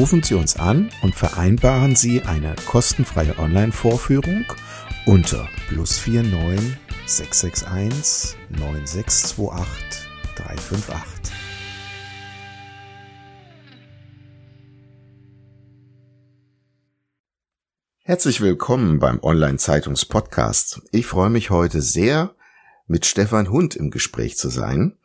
Rufen 0.00 0.22
Sie 0.22 0.32
uns 0.32 0.56
an 0.56 0.88
und 1.02 1.14
vereinbaren 1.14 1.94
Sie 1.94 2.22
eine 2.22 2.56
kostenfreie 2.64 3.38
Online-Vorführung 3.38 4.46
unter 5.04 5.46
plus 5.68 6.06
49 6.06 6.78
661 7.04 8.38
9628 8.48 10.08
358. 10.36 11.34
Herzlich 17.98 18.40
willkommen 18.40 19.00
beim 19.00 19.22
Online-Zeitungs-Podcast. 19.22 20.80
Ich 20.92 21.04
freue 21.04 21.28
mich 21.28 21.50
heute 21.50 21.82
sehr, 21.82 22.34
mit 22.86 23.04
Stefan 23.04 23.50
Hund 23.50 23.76
im 23.76 23.90
Gespräch 23.90 24.38
zu 24.38 24.48
sein. 24.48 24.96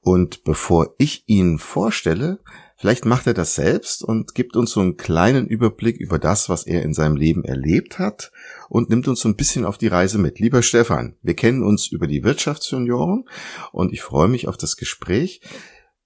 Und 0.00 0.44
bevor 0.44 0.94
ich 0.96 1.24
ihn 1.26 1.58
vorstelle, 1.58 2.38
vielleicht 2.80 3.04
macht 3.04 3.26
er 3.26 3.34
das 3.34 3.54
selbst 3.54 4.02
und 4.02 4.34
gibt 4.34 4.56
uns 4.56 4.70
so 4.70 4.80
einen 4.80 4.96
kleinen 4.96 5.46
Überblick 5.46 5.98
über 5.98 6.18
das, 6.18 6.48
was 6.48 6.66
er 6.66 6.82
in 6.82 6.94
seinem 6.94 7.14
Leben 7.14 7.44
erlebt 7.44 7.98
hat 7.98 8.32
und 8.70 8.88
nimmt 8.88 9.06
uns 9.06 9.20
so 9.20 9.28
ein 9.28 9.36
bisschen 9.36 9.66
auf 9.66 9.76
die 9.76 9.88
Reise 9.88 10.18
mit. 10.18 10.38
Lieber 10.38 10.62
Stefan, 10.62 11.16
wir 11.20 11.34
kennen 11.34 11.62
uns 11.62 11.88
über 11.88 12.06
die 12.06 12.24
Wirtschaftsjunioren 12.24 13.28
und 13.72 13.92
ich 13.92 14.02
freue 14.02 14.28
mich 14.28 14.48
auf 14.48 14.56
das 14.56 14.76
Gespräch. 14.76 15.42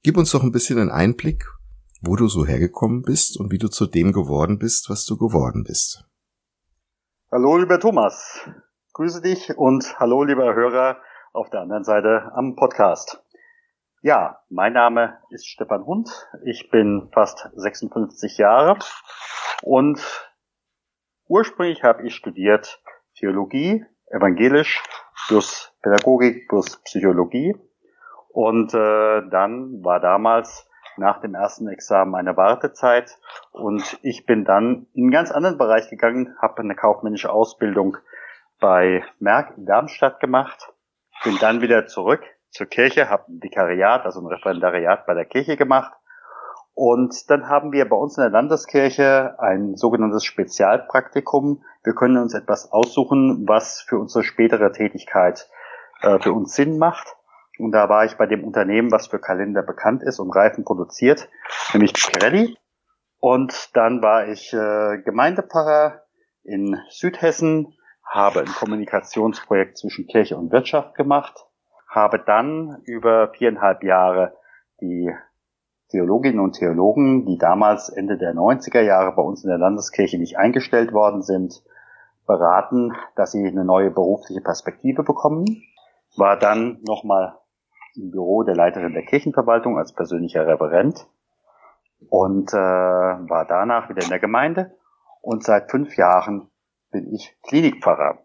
Gib 0.03 0.17
uns 0.17 0.33
doch 0.33 0.43
ein 0.43 0.53
bisschen 0.53 0.81
einen 0.81 0.91
Einblick, 0.91 1.47
wo 2.03 2.17
du 2.17 2.27
so 2.27 2.45
hergekommen 2.45 3.03
bist 3.03 3.39
und 3.39 3.53
wie 3.53 3.59
du 3.59 3.69
zu 3.69 3.87
dem 3.87 4.13
geworden 4.13 4.59
bist, 4.59 4.91
was 4.91 5.07
du 5.07 5.17
geworden 5.17 5.63
bist. 5.63 6.05
Hallo, 7.31 7.57
lieber 7.57 7.79
Thomas. 7.79 8.41
Grüße 8.95 9.23
dich 9.23 9.57
und 9.57 9.99
hallo, 10.01 10.25
lieber 10.25 10.55
Hörer 10.55 10.99
auf 11.33 11.51
der 11.51 11.61
anderen 11.61 11.85
Seite 11.85 12.33
am 12.35 12.57
Podcast. 12.57 13.24
Ja, 14.05 14.41
mein 14.51 14.75
Name 14.75 15.17
ist 15.31 15.49
Stefan 15.49 15.87
Hund. 15.87 16.11
Ich 16.45 16.69
bin 16.69 17.09
fast 17.15 17.49
56 17.55 18.37
Jahre 18.37 18.77
und 19.63 19.99
ursprünglich 21.27 21.85
habe 21.85 22.07
ich 22.07 22.15
studiert 22.15 22.83
Theologie, 23.17 23.87
Evangelisch 24.09 24.83
plus 25.27 25.73
Pädagogik 25.81 26.49
plus 26.49 26.83
Psychologie 26.83 27.57
und 28.29 28.75
äh, 28.75 29.23
dann 29.31 29.83
war 29.83 30.01
damals 30.01 30.69
nach 30.99 31.23
dem 31.23 31.35
ersten 31.35 31.69
Examen 31.69 32.15
eine 32.15 32.37
Wartezeit 32.37 33.17
und 33.53 33.99
ich 34.03 34.27
bin 34.27 34.45
dann 34.45 34.87
in 34.93 35.05
einen 35.05 35.13
ganz 35.13 35.31
anderen 35.31 35.57
Bereich 35.57 35.89
gegangen, 35.89 36.37
habe 36.43 36.61
eine 36.61 36.75
kaufmännische 36.75 37.33
Ausbildung 37.33 37.97
bei 38.61 39.03
Merck 39.19 39.57
in 39.57 39.65
Darmstadt 39.65 40.21
gemacht, 40.21 40.75
bin 41.23 41.39
dann 41.39 41.63
wieder 41.63 41.87
zurück 41.87 42.21
zur 42.55 42.67
Kirche, 42.67 43.11
habe 43.11 43.25
ein 43.29 43.43
Vikariat, 43.43 44.05
also 44.05 44.21
ein 44.21 44.27
Referendariat 44.27 45.07
bei 45.07 45.15
der 45.15 45.25
Kirche 45.25 45.57
gemacht. 45.57 45.93
Und 46.73 47.31
dann 47.31 47.49
haben 47.49 47.73
wir 47.73 47.89
bei 47.89 47.97
uns 47.97 48.17
in 48.17 48.23
der 48.23 48.31
Landeskirche 48.31 49.37
ein 49.39 49.77
sogenanntes 49.77 50.25
Spezialpraktikum. 50.25 51.65
Wir 51.83 51.95
können 51.95 52.17
uns 52.17 52.35
etwas 52.35 52.71
aussuchen, 52.73 53.47
was 53.47 53.81
für 53.81 53.99
unsere 53.99 54.25
spätere 54.25 54.73
Tätigkeit 54.73 55.49
äh, 56.03 56.19
für 56.21 56.33
uns 56.33 56.55
Sinn 56.55 56.79
macht. 56.79 57.17
Und 57.59 57.73
da 57.73 57.89
war 57.89 58.05
ich 58.05 58.17
bei 58.17 58.27
dem 58.27 58.45
Unternehmen, 58.45 58.91
was 58.91 59.09
für 59.09 59.21
Kalender 59.21 59.63
bekannt 59.63 60.03
ist 60.03 60.19
und 60.19 60.31
Reifen 60.31 60.65
produziert, 60.65 61.29
nämlich 61.73 61.93
Pirelli. 61.93 62.57
Und 63.21 63.71
dann 63.77 64.03
war 64.03 64.29
ich 64.29 64.53
äh, 64.53 64.99
Gemeindepfarrer 65.05 66.03
in 66.43 66.81
Südhessen, 66.91 67.75
habe 68.05 68.41
ein 68.41 68.47
Kommunikationsprojekt 68.47 69.79
zwischen 69.79 70.07
Kirche 70.07 70.37
und 70.37 70.53
Wirtschaft 70.53 70.95
gemacht 70.95 71.47
habe 71.95 72.19
dann 72.19 72.83
über 72.85 73.29
viereinhalb 73.29 73.85
Jahre 73.85 74.37
die 74.81 75.11
Theologinnen 75.91 76.41
und 76.41 76.55
Theologen, 76.55 77.25
die 77.25 77.39
damals 77.39 77.89
Ende 77.89 78.19
der 78.19 78.35
90er 78.35 78.81
Jahre 78.81 79.13
bei 79.13 79.23
uns 79.23 79.45
in 79.45 79.51
der 79.51 79.59
Landeskirche 79.59 80.19
nicht 80.19 80.37
eingestellt 80.37 80.93
worden 80.93 81.23
sind, 81.23 81.63
beraten, 82.27 82.95
dass 83.15 83.33
sie 83.33 83.47
eine 83.47 83.65
neue 83.65 83.91
berufliche 83.91 84.41
Perspektive 84.41 85.05
bekommen. 85.05 85.63
War 86.17 86.39
dann 86.39 86.81
nochmal 86.87 87.39
im 87.95 88.11
Büro 88.11 88.43
der 88.43 88.57
Leiterin 88.57 88.93
der 88.93 89.05
Kirchenverwaltung 89.05 89.79
als 89.79 89.93
persönlicher 89.93 90.47
Referent 90.47 91.07
und 92.09 92.53
äh, 92.53 92.57
war 92.57 93.45
danach 93.47 93.89
wieder 93.89 94.03
in 94.03 94.09
der 94.09 94.19
Gemeinde 94.19 94.77
und 95.21 95.45
seit 95.45 95.71
fünf 95.71 95.97
Jahren 95.97 96.51
bin 96.91 97.13
ich 97.13 97.37
Klinikpfarrer. 97.43 98.19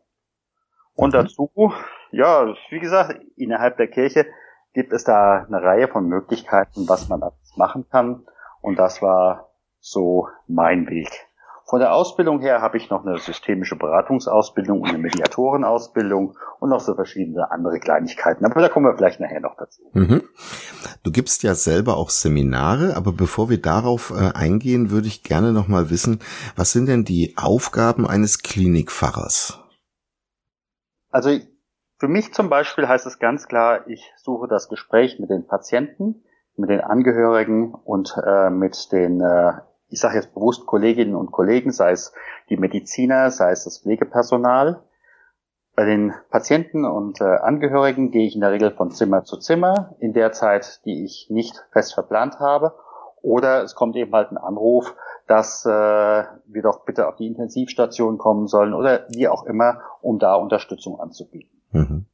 Und 0.95 1.09
mhm. 1.13 1.17
dazu 1.17 1.51
ja, 2.11 2.53
wie 2.69 2.79
gesagt, 2.79 3.19
innerhalb 3.35 3.77
der 3.77 3.87
Kirche 3.87 4.25
gibt 4.73 4.93
es 4.93 5.03
da 5.03 5.45
eine 5.45 5.61
Reihe 5.61 5.87
von 5.87 6.07
Möglichkeiten, 6.07 6.87
was 6.87 7.09
man 7.09 7.21
alles 7.21 7.55
machen 7.55 7.85
kann. 7.89 8.25
Und 8.61 8.77
das 8.77 9.01
war 9.01 9.49
so 9.79 10.27
mein 10.47 10.87
Weg. 10.87 11.09
Von 11.69 11.79
der 11.79 11.93
Ausbildung 11.93 12.39
her 12.39 12.61
habe 12.61 12.77
ich 12.77 12.89
noch 12.89 13.05
eine 13.05 13.19
systemische 13.19 13.75
Beratungsausbildung 13.75 14.81
und 14.81 14.89
eine 14.89 14.97
Mediatorenausbildung 14.97 16.35
und 16.59 16.69
noch 16.69 16.79
so 16.79 16.95
verschiedene 16.95 17.51
andere 17.51 17.79
Kleinigkeiten. 17.79 18.43
Aber 18.43 18.59
da 18.59 18.69
kommen 18.69 18.87
wir 18.87 18.97
vielleicht 18.97 19.19
nachher 19.19 19.39
noch 19.39 19.55
dazu. 19.55 19.83
Mhm. 19.93 20.23
Du 21.03 21.11
gibst 21.11 21.43
ja 21.43 21.53
selber 21.53 21.97
auch 21.97 22.09
Seminare, 22.09 22.95
aber 22.95 23.11
bevor 23.11 23.51
wir 23.51 23.61
darauf 23.61 24.11
äh, 24.11 24.31
eingehen, 24.35 24.89
würde 24.89 25.07
ich 25.07 25.21
gerne 25.21 25.53
noch 25.53 25.67
mal 25.67 25.91
wissen, 25.91 26.21
was 26.55 26.71
sind 26.71 26.87
denn 26.87 27.05
die 27.05 27.35
Aufgaben 27.37 28.07
eines 28.07 28.39
Klinikpfarrers? 28.39 29.59
Also 31.11 31.37
für 31.99 32.07
mich 32.07 32.33
zum 32.33 32.49
Beispiel 32.49 32.87
heißt 32.87 33.05
es 33.05 33.19
ganz 33.19 33.47
klar, 33.47 33.87
ich 33.87 34.13
suche 34.15 34.47
das 34.47 34.69
Gespräch 34.69 35.19
mit 35.19 35.29
den 35.29 35.45
Patienten, 35.45 36.23
mit 36.55 36.69
den 36.69 36.79
Angehörigen 36.79 37.73
und 37.73 38.15
äh, 38.25 38.49
mit 38.49 38.91
den, 38.93 39.19
äh, 39.19 39.53
ich 39.89 39.99
sage 39.99 40.15
jetzt 40.15 40.33
bewusst 40.33 40.65
Kolleginnen 40.65 41.15
und 41.15 41.31
Kollegen, 41.31 41.71
sei 41.71 41.91
es 41.91 42.13
die 42.49 42.55
Mediziner, 42.55 43.31
sei 43.31 43.51
es 43.51 43.65
das 43.65 43.79
Pflegepersonal. 43.79 44.81
Bei 45.75 45.85
den 45.85 46.13
Patienten 46.29 46.85
und 46.85 47.19
äh, 47.19 47.25
Angehörigen 47.25 48.11
gehe 48.11 48.25
ich 48.25 48.35
in 48.35 48.41
der 48.41 48.51
Regel 48.51 48.71
von 48.71 48.91
Zimmer 48.91 49.25
zu 49.25 49.37
Zimmer 49.37 49.95
in 49.99 50.13
der 50.13 50.31
Zeit, 50.31 50.81
die 50.85 51.03
ich 51.03 51.27
nicht 51.29 51.65
fest 51.71 51.93
verplant 51.93 52.39
habe. 52.39 52.75
Oder 53.21 53.63
es 53.63 53.75
kommt 53.75 53.97
eben 53.97 54.13
halt 54.13 54.31
ein 54.31 54.37
Anruf, 54.37 54.95
dass 55.27 55.65
äh, 55.65 55.69
wir 55.69 56.61
doch 56.61 56.85
bitte 56.85 57.09
auf 57.09 57.17
die 57.17 57.27
Intensivstation 57.27 58.17
kommen 58.17 58.47
sollen 58.47 58.73
oder 58.73 59.05
wie 59.09 59.27
auch 59.27 59.45
immer, 59.45 59.81
um 60.01 60.17
da 60.17 60.35
Unterstützung 60.35 60.97
anzubieten. 60.99 61.58
Mhm. 61.71 62.05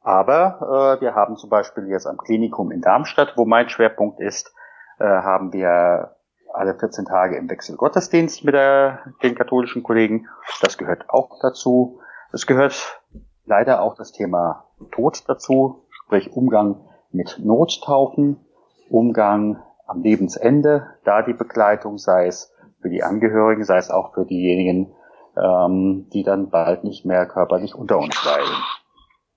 Aber 0.00 0.96
äh, 0.98 1.00
wir 1.00 1.14
haben 1.14 1.36
zum 1.36 1.50
Beispiel 1.50 1.88
jetzt 1.88 2.06
am 2.06 2.16
Klinikum 2.16 2.70
in 2.70 2.80
Darmstadt, 2.80 3.34
wo 3.36 3.44
mein 3.44 3.68
Schwerpunkt 3.68 4.20
ist, 4.20 4.54
äh, 4.98 5.04
haben 5.04 5.52
wir 5.52 6.16
alle 6.54 6.74
14 6.78 7.04
Tage 7.04 7.36
im 7.36 7.50
Wechsel 7.50 7.76
Gottesdienst 7.76 8.44
mit 8.44 8.54
der, 8.54 9.00
den 9.22 9.34
katholischen 9.34 9.82
Kollegen. 9.82 10.26
Das 10.62 10.78
gehört 10.78 11.10
auch 11.10 11.38
dazu. 11.42 12.00
Es 12.32 12.46
gehört 12.46 13.02
leider 13.44 13.82
auch 13.82 13.96
das 13.96 14.12
Thema 14.12 14.64
Tod 14.92 15.24
dazu, 15.28 15.86
sprich 15.90 16.32
Umgang 16.32 16.80
mit 17.10 17.38
Nottaufen, 17.42 18.44
Umgang 18.90 19.62
am 19.86 20.02
Lebensende, 20.02 20.86
da 21.04 21.22
die 21.22 21.32
Begleitung, 21.32 21.98
sei 21.98 22.26
es 22.26 22.54
für 22.80 22.90
die 22.90 23.02
Angehörigen, 23.02 23.64
sei 23.64 23.78
es 23.78 23.90
auch 23.90 24.14
für 24.14 24.24
diejenigen, 24.24 24.94
ähm, 25.36 26.08
die 26.12 26.22
dann 26.22 26.50
bald 26.50 26.84
nicht 26.84 27.04
mehr 27.04 27.26
körperlich 27.26 27.74
unter 27.74 27.98
uns 27.98 28.14
weilen. 28.24 28.62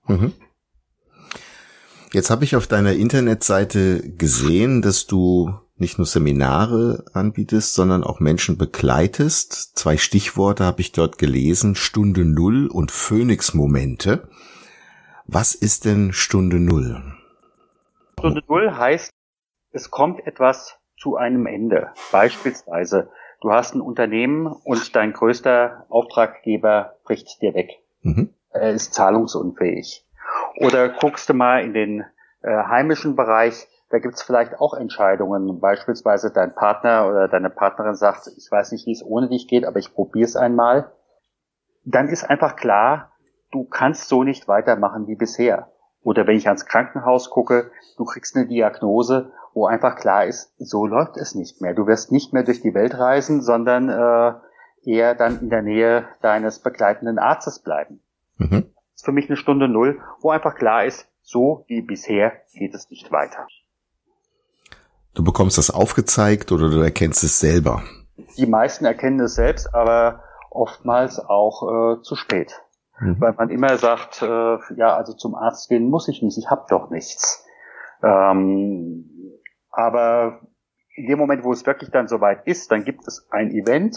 Mhm. 0.06 0.32
Jetzt 2.12 2.30
habe 2.30 2.44
ich 2.44 2.56
auf 2.56 2.66
deiner 2.66 2.92
Internetseite 2.92 4.02
gesehen, 4.16 4.82
dass 4.82 5.06
du 5.06 5.54
nicht 5.76 5.98
nur 5.98 6.06
Seminare 6.06 7.04
anbietest, 7.14 7.74
sondern 7.74 8.04
auch 8.04 8.20
Menschen 8.20 8.58
begleitest. 8.58 9.76
Zwei 9.76 9.96
Stichworte 9.96 10.64
habe 10.64 10.80
ich 10.80 10.92
dort 10.92 11.18
gelesen, 11.18 11.74
Stunde 11.74 12.24
Null 12.24 12.66
und 12.68 12.90
Phoenix-Momente. 12.90 14.28
Was 15.26 15.54
ist 15.54 15.84
denn 15.86 16.12
Stunde 16.12 16.60
Null? 16.60 17.02
Stunde 18.18 18.42
Null 18.46 18.76
heißt, 18.76 19.10
es 19.72 19.90
kommt 19.90 20.26
etwas 20.26 20.78
zu 20.98 21.16
einem 21.16 21.46
Ende. 21.46 21.88
Beispielsweise, 22.12 23.10
du 23.40 23.50
hast 23.50 23.74
ein 23.74 23.80
Unternehmen 23.80 24.46
und 24.46 24.94
dein 24.94 25.12
größter 25.12 25.86
Auftraggeber 25.88 26.96
bricht 27.04 27.40
dir 27.40 27.54
weg. 27.54 27.70
Mhm. 28.02 28.34
Er 28.52 28.72
ist 28.72 28.94
zahlungsunfähig. 28.94 30.06
Oder 30.56 30.88
guckst 30.90 31.28
du 31.28 31.34
mal 31.34 31.64
in 31.64 31.72
den 31.72 32.04
äh, 32.42 32.50
heimischen 32.50 33.16
Bereich, 33.16 33.68
da 33.90 33.98
gibt 33.98 34.14
es 34.14 34.22
vielleicht 34.22 34.58
auch 34.58 34.74
Entscheidungen. 34.74 35.60
Beispielsweise 35.60 36.30
dein 36.30 36.54
Partner 36.54 37.06
oder 37.06 37.28
deine 37.28 37.50
Partnerin 37.50 37.94
sagt, 37.94 38.26
ich 38.36 38.50
weiß 38.50 38.72
nicht, 38.72 38.86
wie 38.86 38.92
es 38.92 39.04
ohne 39.04 39.28
dich 39.28 39.48
geht, 39.48 39.66
aber 39.66 39.78
ich 39.78 39.94
probiere 39.94 40.24
es 40.24 40.34
einmal. 40.34 40.92
Dann 41.84 42.08
ist 42.08 42.24
einfach 42.24 42.56
klar, 42.56 43.12
du 43.50 43.64
kannst 43.64 44.08
so 44.08 44.22
nicht 44.22 44.48
weitermachen 44.48 45.06
wie 45.08 45.16
bisher. 45.16 45.70
Oder 46.02 46.26
wenn 46.26 46.36
ich 46.36 46.48
ans 46.48 46.66
Krankenhaus 46.66 47.30
gucke, 47.30 47.70
du 47.96 48.04
kriegst 48.04 48.34
eine 48.34 48.46
Diagnose, 48.46 49.32
wo 49.54 49.66
einfach 49.66 49.96
klar 49.96 50.24
ist, 50.24 50.54
so 50.58 50.86
läuft 50.86 51.16
es 51.16 51.34
nicht 51.34 51.60
mehr. 51.60 51.74
Du 51.74 51.86
wirst 51.86 52.10
nicht 52.12 52.32
mehr 52.32 52.42
durch 52.42 52.62
die 52.62 52.74
Welt 52.74 52.98
reisen, 52.98 53.42
sondern 53.42 53.88
äh, 53.88 54.32
eher 54.84 55.14
dann 55.14 55.40
in 55.40 55.50
der 55.50 55.62
Nähe 55.62 56.08
deines 56.22 56.60
begleitenden 56.60 57.18
Arztes 57.18 57.60
bleiben. 57.60 58.02
Mhm. 58.36 58.72
Das 58.74 58.96
ist 58.96 59.04
für 59.04 59.12
mich 59.12 59.28
eine 59.28 59.36
Stunde 59.36 59.68
Null, 59.68 60.00
wo 60.20 60.30
einfach 60.30 60.54
klar 60.54 60.84
ist, 60.84 61.08
so 61.22 61.64
wie 61.68 61.82
bisher 61.82 62.32
geht 62.52 62.74
es 62.74 62.90
nicht 62.90 63.10
weiter. 63.12 63.46
Du 65.14 65.22
bekommst 65.22 65.58
das 65.58 65.70
aufgezeigt 65.70 66.52
oder 66.52 66.70
du 66.70 66.80
erkennst 66.80 67.22
es 67.22 67.38
selber? 67.38 67.82
Die 68.36 68.46
meisten 68.46 68.84
erkennen 68.84 69.20
es 69.20 69.34
selbst, 69.34 69.74
aber 69.74 70.22
oftmals 70.50 71.18
auch 71.18 71.98
äh, 71.98 72.02
zu 72.02 72.16
spät. 72.16 72.60
Mhm. 72.98 73.20
Weil 73.20 73.32
man 73.34 73.50
immer 73.50 73.76
sagt, 73.76 74.22
äh, 74.22 74.26
ja, 74.76 74.96
also 74.96 75.12
zum 75.12 75.34
Arzt 75.34 75.68
gehen 75.68 75.90
muss 75.90 76.08
ich 76.08 76.22
nicht, 76.22 76.38
ich 76.38 76.50
habe 76.50 76.66
doch 76.68 76.90
nichts. 76.90 77.44
Ähm, 78.02 79.10
aber 79.70 80.40
in 80.94 81.06
dem 81.06 81.18
Moment, 81.18 81.44
wo 81.44 81.52
es 81.52 81.66
wirklich 81.66 81.90
dann 81.90 82.08
soweit 82.08 82.46
ist, 82.46 82.70
dann 82.70 82.84
gibt 82.84 83.06
es 83.06 83.26
ein 83.30 83.50
Event, 83.50 83.96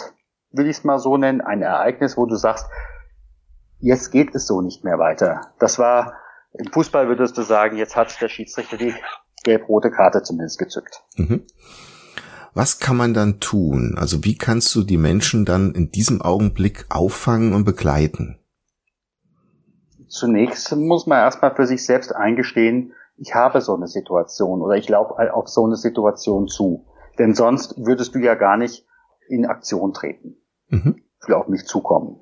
will 0.52 0.68
ich 0.68 0.78
es 0.78 0.84
mal 0.84 1.00
so 1.00 1.18
nennen, 1.18 1.42
ein 1.42 1.62
Ereignis, 1.62 2.18
wo 2.18 2.26
du 2.26 2.36
sagst, 2.36 2.70
jetzt 3.86 4.12
geht 4.12 4.34
es 4.34 4.48
so 4.48 4.62
nicht 4.62 4.84
mehr 4.84 4.98
weiter. 4.98 5.42
Das 5.60 5.78
war, 5.78 6.14
im 6.54 6.72
Fußball 6.72 7.08
würdest 7.08 7.38
du 7.38 7.44
sagen, 7.44 7.78
jetzt 7.78 7.96
hat 7.96 8.20
der 8.20 8.30
Schiedsrichter 8.30 8.78
die 8.78 8.94
gelb-rote 9.44 9.92
Karte 9.92 10.24
zumindest 10.24 10.58
gezückt. 10.58 11.04
Mhm. 11.16 11.44
Was 12.54 12.80
kann 12.80 12.98
man 12.98 13.14
dann 13.14 13.40
tun? 13.40 13.96
Also 13.98 14.24
wie 14.24 14.38
kannst 14.38 14.74
du 14.76 14.84
die 14.84 14.98
Menschen 14.98 15.46
dann 15.46 15.74
in 15.74 15.92
diesem 15.92 16.22
Augenblick 16.22 16.86
auffangen 16.90 17.54
und 17.54 17.66
begleiten? 17.66 18.40
Zunächst 20.08 20.74
muss 20.76 21.06
man 21.06 21.20
erstmal 21.20 21.54
für 21.54 21.68
sich 21.68 21.86
selbst 21.86 22.16
eingestehen, 22.16 22.94
ich 23.18 23.36
habe 23.36 23.62
so 23.62 23.76
eine 23.76 23.88
Situation 23.88 24.62
oder 24.62 24.76
ich 24.76 24.90
laufe 24.90 25.34
auf 25.34 25.48
so 25.48 25.66
eine 25.66 25.76
Situation 25.76 26.48
zu. 26.48 26.86
Denn 27.18 27.34
sonst 27.34 27.76
würdest 27.78 28.16
du 28.16 28.20
ja 28.20 28.36
gar 28.36 28.58
nicht 28.58 28.86
in 29.30 29.46
Aktion 29.46 29.94
treten. 29.94 30.38
Mhm. 30.68 31.02
Will 31.26 31.36
auf 31.36 31.48
mich 31.48 31.66
zukommen. 31.66 32.20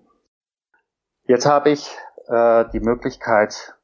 Jetzt 1.26 1.46
habe 1.46 1.70
ich 1.70 1.90
äh, 2.28 2.66
die 2.74 2.80
Möglichkeit, 2.80 3.76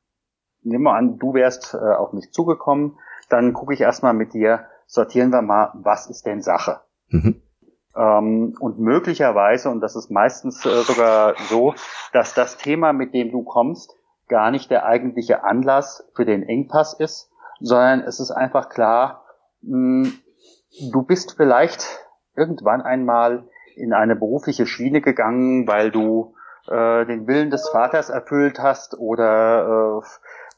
nehmen 0.61 0.83
wir 0.83 0.93
an, 0.93 1.17
du 1.19 1.33
wärst 1.33 1.73
äh, 1.73 1.77
auf 1.77 2.13
mich 2.13 2.31
zugekommen, 2.31 2.97
dann 3.29 3.53
gucke 3.53 3.73
ich 3.73 3.81
erstmal 3.81 4.13
mit 4.13 4.33
dir, 4.33 4.65
sortieren 4.87 5.31
wir 5.31 5.41
mal, 5.41 5.71
was 5.75 6.09
ist 6.09 6.25
denn 6.25 6.41
Sache? 6.41 6.81
Mhm. 7.07 7.41
Ähm, 7.95 8.55
und 8.59 8.79
möglicherweise, 8.79 9.69
und 9.69 9.81
das 9.81 9.95
ist 9.95 10.11
meistens 10.11 10.65
äh, 10.65 10.81
sogar 10.81 11.35
so, 11.49 11.73
dass 12.11 12.33
das 12.33 12.57
Thema, 12.57 12.91
mit 12.91 13.13
dem 13.13 13.31
du 13.31 13.43
kommst, 13.43 13.95
gar 14.27 14.51
nicht 14.51 14.69
der 14.69 14.85
eigentliche 14.85 15.43
Anlass 15.43 16.07
für 16.15 16.25
den 16.25 16.43
Engpass 16.43 16.93
ist, 16.93 17.31
sondern 17.61 18.01
es 18.01 18.19
ist 18.19 18.31
einfach 18.31 18.69
klar, 18.69 19.25
mh, 19.61 20.07
hm, 20.07 20.13
du 20.91 21.01
bist 21.03 21.35
vielleicht 21.35 22.05
irgendwann 22.35 22.81
einmal 22.81 23.47
in 23.75 23.93
eine 23.93 24.15
berufliche 24.15 24.65
Schiene 24.65 25.01
gegangen, 25.01 25.67
weil 25.67 25.89
du 25.89 26.35
äh, 26.69 27.05
den 27.05 27.27
Willen 27.27 27.49
des 27.49 27.69
Vaters 27.69 28.09
erfüllt 28.09 28.59
hast 28.59 28.97
oder 28.97 30.01
äh, 30.01 30.07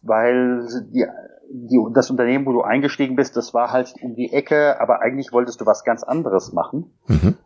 weil 0.02 0.68
die, 0.92 1.06
die, 1.50 1.86
das 1.94 2.10
Unternehmen, 2.10 2.46
wo 2.46 2.54
du 2.54 2.62
eingestiegen 2.62 3.16
bist, 3.16 3.38
das 3.38 3.54
war 3.54 3.72
halt 3.72 3.94
um 4.02 4.16
die 4.16 4.34
Ecke, 4.34 4.80
aber 4.80 5.02
eigentlich 5.02 5.32
wolltest 5.32 5.62
du 5.62 5.66
was 5.66 5.84
ganz 5.84 6.04
anderes 6.04 6.54
machen. 6.54 6.94
Mhm. 7.08 7.38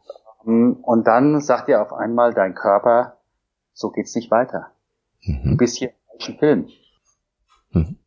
Ähm, 0.46 0.78
und 0.82 1.08
dann 1.08 1.42
sagt 1.42 1.68
dir 1.68 1.82
auf 1.82 1.94
einmal 1.94 2.34
dein 2.34 2.56
Körper, 2.56 3.18
so 3.74 3.90
geht's 3.92 4.16
nicht 4.16 4.32
weiter. 4.32 4.72
Mhm. 5.22 5.52
Du 5.52 5.58
bist 5.58 5.78
hier 5.78 5.92
falschen 6.10 6.38
Film. 6.38 6.68
Mhm. 7.72 7.98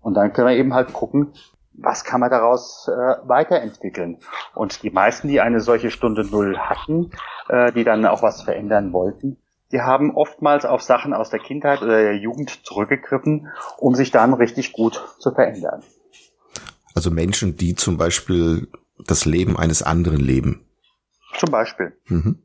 Und 0.00 0.14
dann 0.14 0.32
können 0.32 0.48
wir 0.48 0.56
eben 0.56 0.74
halt 0.74 0.92
gucken, 0.92 1.32
was 1.72 2.04
kann 2.04 2.20
man 2.20 2.30
daraus 2.30 2.88
äh, 2.88 3.16
weiterentwickeln. 3.28 4.18
Und 4.54 4.82
die 4.82 4.90
meisten, 4.90 5.28
die 5.28 5.40
eine 5.40 5.60
solche 5.60 5.90
Stunde 5.90 6.24
Null 6.24 6.58
hatten, 6.58 7.10
äh, 7.48 7.72
die 7.72 7.84
dann 7.84 8.04
auch 8.06 8.22
was 8.22 8.42
verändern 8.42 8.92
wollten, 8.92 9.36
die 9.72 9.80
haben 9.80 10.14
oftmals 10.14 10.64
auf 10.64 10.82
Sachen 10.82 11.12
aus 11.12 11.30
der 11.30 11.40
Kindheit 11.40 11.82
oder 11.82 12.02
der 12.02 12.16
Jugend 12.16 12.64
zurückgegriffen, 12.64 13.48
um 13.78 13.94
sich 13.94 14.10
dann 14.10 14.34
richtig 14.34 14.72
gut 14.72 15.02
zu 15.18 15.32
verändern. 15.32 15.82
Also 16.94 17.10
Menschen, 17.10 17.56
die 17.56 17.74
zum 17.74 17.96
Beispiel 17.96 18.68
das 18.98 19.24
Leben 19.24 19.56
eines 19.56 19.82
anderen 19.82 20.20
leben. 20.20 20.66
Zum 21.36 21.50
Beispiel. 21.50 21.92
Mhm. 22.06 22.42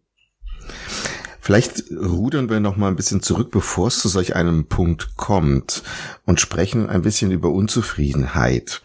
Vielleicht 1.43 1.91
rudern 1.91 2.49
wir 2.49 2.61
noch 2.61 2.77
mal 2.77 2.87
ein 2.87 2.95
bisschen 2.95 3.21
zurück, 3.21 3.51
bevor 3.51 3.87
es 3.87 3.99
zu 3.99 4.07
solch 4.07 4.33
einem 4.33 4.69
Punkt 4.69 5.17
kommt 5.17 5.83
und 6.25 6.39
sprechen 6.39 6.89
ein 6.89 7.01
bisschen 7.01 7.31
über 7.31 7.49
Unzufriedenheit. 7.49 8.81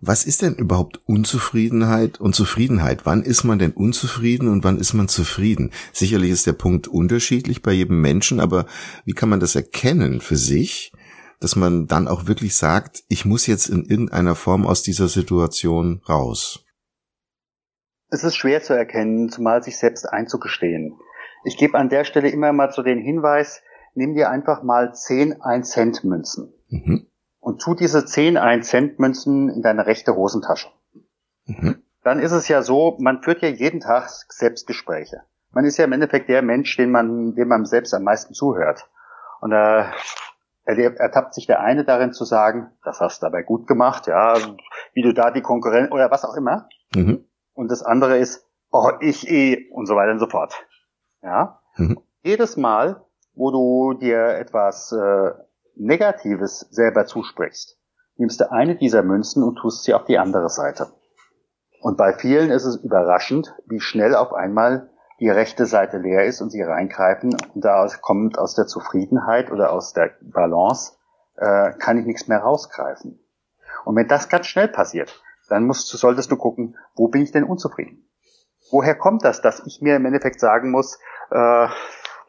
Was 0.00 0.24
ist 0.24 0.40
denn 0.40 0.54
überhaupt 0.54 1.02
Unzufriedenheit 1.04 2.18
und 2.18 2.34
Zufriedenheit? 2.34 3.04
Wann 3.04 3.22
ist 3.22 3.44
man 3.44 3.58
denn 3.58 3.72
unzufrieden 3.72 4.48
und 4.48 4.64
wann 4.64 4.78
ist 4.78 4.94
man 4.94 5.08
zufrieden? 5.08 5.70
Sicherlich 5.92 6.30
ist 6.30 6.46
der 6.46 6.54
Punkt 6.54 6.88
unterschiedlich 6.88 7.60
bei 7.60 7.72
jedem 7.72 8.00
Menschen, 8.00 8.40
aber 8.40 8.64
wie 9.04 9.12
kann 9.12 9.28
man 9.28 9.40
das 9.40 9.54
erkennen 9.54 10.22
für 10.22 10.38
sich, 10.38 10.92
dass 11.40 11.56
man 11.56 11.88
dann 11.88 12.08
auch 12.08 12.26
wirklich 12.26 12.56
sagt, 12.56 13.02
ich 13.08 13.26
muss 13.26 13.46
jetzt 13.46 13.68
in 13.68 13.84
irgendeiner 13.84 14.34
Form 14.34 14.66
aus 14.66 14.82
dieser 14.82 15.08
Situation 15.08 16.00
raus? 16.08 16.64
Es 18.08 18.24
ist 18.24 18.36
schwer 18.36 18.62
zu 18.62 18.72
erkennen, 18.72 19.28
zumal 19.28 19.62
sich 19.62 19.76
selbst 19.76 20.06
einzugestehen. 20.06 20.98
Ich 21.48 21.56
gebe 21.56 21.78
an 21.78 21.88
der 21.88 22.04
Stelle 22.04 22.28
immer 22.28 22.52
mal 22.52 22.70
so 22.72 22.82
den 22.82 22.98
Hinweis, 22.98 23.62
nimm 23.94 24.14
dir 24.14 24.30
einfach 24.30 24.62
mal 24.62 24.94
10 24.94 25.40
1-Cent-Münzen 25.40 26.52
mhm. 26.68 27.06
und 27.40 27.62
tu 27.62 27.74
diese 27.74 28.04
10 28.04 28.38
1-Cent-Münzen 28.38 29.48
in 29.48 29.62
deine 29.62 29.86
rechte 29.86 30.14
Hosentasche. 30.14 30.68
Mhm. 31.46 31.82
Dann 32.04 32.20
ist 32.20 32.32
es 32.32 32.48
ja 32.48 32.62
so, 32.62 32.96
man 33.00 33.22
führt 33.22 33.40
ja 33.40 33.48
jeden 33.48 33.80
Tag 33.80 34.10
Selbstgespräche. 34.28 35.22
Man 35.50 35.64
ist 35.64 35.78
ja 35.78 35.86
im 35.86 35.92
Endeffekt 35.92 36.28
der 36.28 36.42
Mensch, 36.42 36.76
den 36.76 36.90
man, 36.90 37.34
dem 37.34 37.48
man 37.48 37.64
selbst 37.64 37.94
am 37.94 38.04
meisten 38.04 38.34
zuhört. 38.34 38.86
Und 39.40 39.50
da 39.50 39.92
äh, 40.66 40.82
ertappt 40.82 41.32
sich 41.32 41.46
der 41.46 41.60
eine 41.60 41.84
darin 41.84 42.12
zu 42.12 42.26
sagen, 42.26 42.70
das 42.84 43.00
hast 43.00 43.22
du 43.22 43.26
dabei 43.26 43.42
gut 43.42 43.66
gemacht, 43.66 44.06
ja, 44.06 44.36
wie 44.92 45.02
du 45.02 45.14
da 45.14 45.30
die 45.30 45.40
Konkurrenz 45.40 45.90
oder 45.92 46.10
was 46.10 46.26
auch 46.26 46.34
immer. 46.34 46.68
Mhm. 46.94 47.24
Und 47.54 47.70
das 47.70 47.82
andere 47.82 48.18
ist, 48.18 48.46
oh, 48.70 48.90
ich 49.00 49.30
eh 49.30 49.70
und 49.70 49.86
so 49.86 49.96
weiter 49.96 50.12
und 50.12 50.18
so 50.18 50.28
fort. 50.28 50.54
Ja? 51.22 51.60
Mhm. 51.76 52.00
Jedes 52.22 52.56
Mal, 52.56 53.04
wo 53.34 53.50
du 53.50 53.98
dir 53.98 54.36
etwas 54.36 54.92
äh, 54.92 55.32
Negatives 55.76 56.60
selber 56.70 57.06
zusprichst, 57.06 57.78
nimmst 58.16 58.40
du 58.40 58.50
eine 58.50 58.76
dieser 58.76 59.02
Münzen 59.02 59.42
und 59.42 59.56
tust 59.56 59.84
sie 59.84 59.94
auf 59.94 60.04
die 60.04 60.18
andere 60.18 60.48
Seite. 60.48 60.88
Und 61.80 61.96
bei 61.96 62.12
vielen 62.12 62.50
ist 62.50 62.64
es 62.64 62.76
überraschend, 62.76 63.54
wie 63.66 63.80
schnell 63.80 64.16
auf 64.16 64.32
einmal 64.32 64.90
die 65.20 65.28
rechte 65.28 65.66
Seite 65.66 65.98
leer 65.98 66.24
ist 66.24 66.40
und 66.40 66.50
sie 66.50 66.62
reingreifen 66.62 67.36
und 67.54 67.64
da 67.64 67.86
kommt 68.00 68.38
aus 68.38 68.54
der 68.54 68.66
Zufriedenheit 68.66 69.50
oder 69.50 69.72
aus 69.72 69.92
der 69.92 70.12
Balance, 70.20 70.92
äh, 71.36 71.72
kann 71.72 71.98
ich 71.98 72.06
nichts 72.06 72.28
mehr 72.28 72.40
rausgreifen. 72.40 73.20
Und 73.84 73.96
wenn 73.96 74.08
das 74.08 74.28
ganz 74.28 74.46
schnell 74.46 74.68
passiert, 74.68 75.22
dann 75.48 75.64
musst, 75.64 75.88
solltest 75.88 76.30
du 76.30 76.36
gucken, 76.36 76.76
wo 76.94 77.08
bin 77.08 77.22
ich 77.22 77.32
denn 77.32 77.44
unzufrieden? 77.44 78.07
Woher 78.70 78.94
kommt 78.94 79.24
das, 79.24 79.40
dass 79.40 79.62
ich 79.66 79.80
mir 79.80 79.96
im 79.96 80.06
Endeffekt 80.06 80.40
sagen 80.40 80.70
muss, 80.70 80.98
äh, 81.30 81.68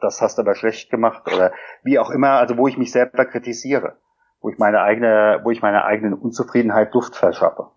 das 0.00 0.20
hast 0.20 0.38
du 0.38 0.42
aber 0.42 0.54
schlecht 0.54 0.90
gemacht 0.90 1.22
oder 1.32 1.52
wie 1.82 1.98
auch 1.98 2.10
immer, 2.10 2.30
also 2.30 2.56
wo 2.56 2.66
ich 2.66 2.78
mich 2.78 2.92
selber 2.92 3.24
kritisiere, 3.26 3.98
wo 4.40 4.50
ich 4.50 4.58
meine 4.58 4.80
eigene, 4.80 5.40
wo 5.42 5.50
ich 5.50 5.62
meine 5.62 5.84
eigenen 5.84 6.14
Unzufriedenheit 6.14 6.94
Luft 6.94 7.16
verschaffe. 7.16 7.68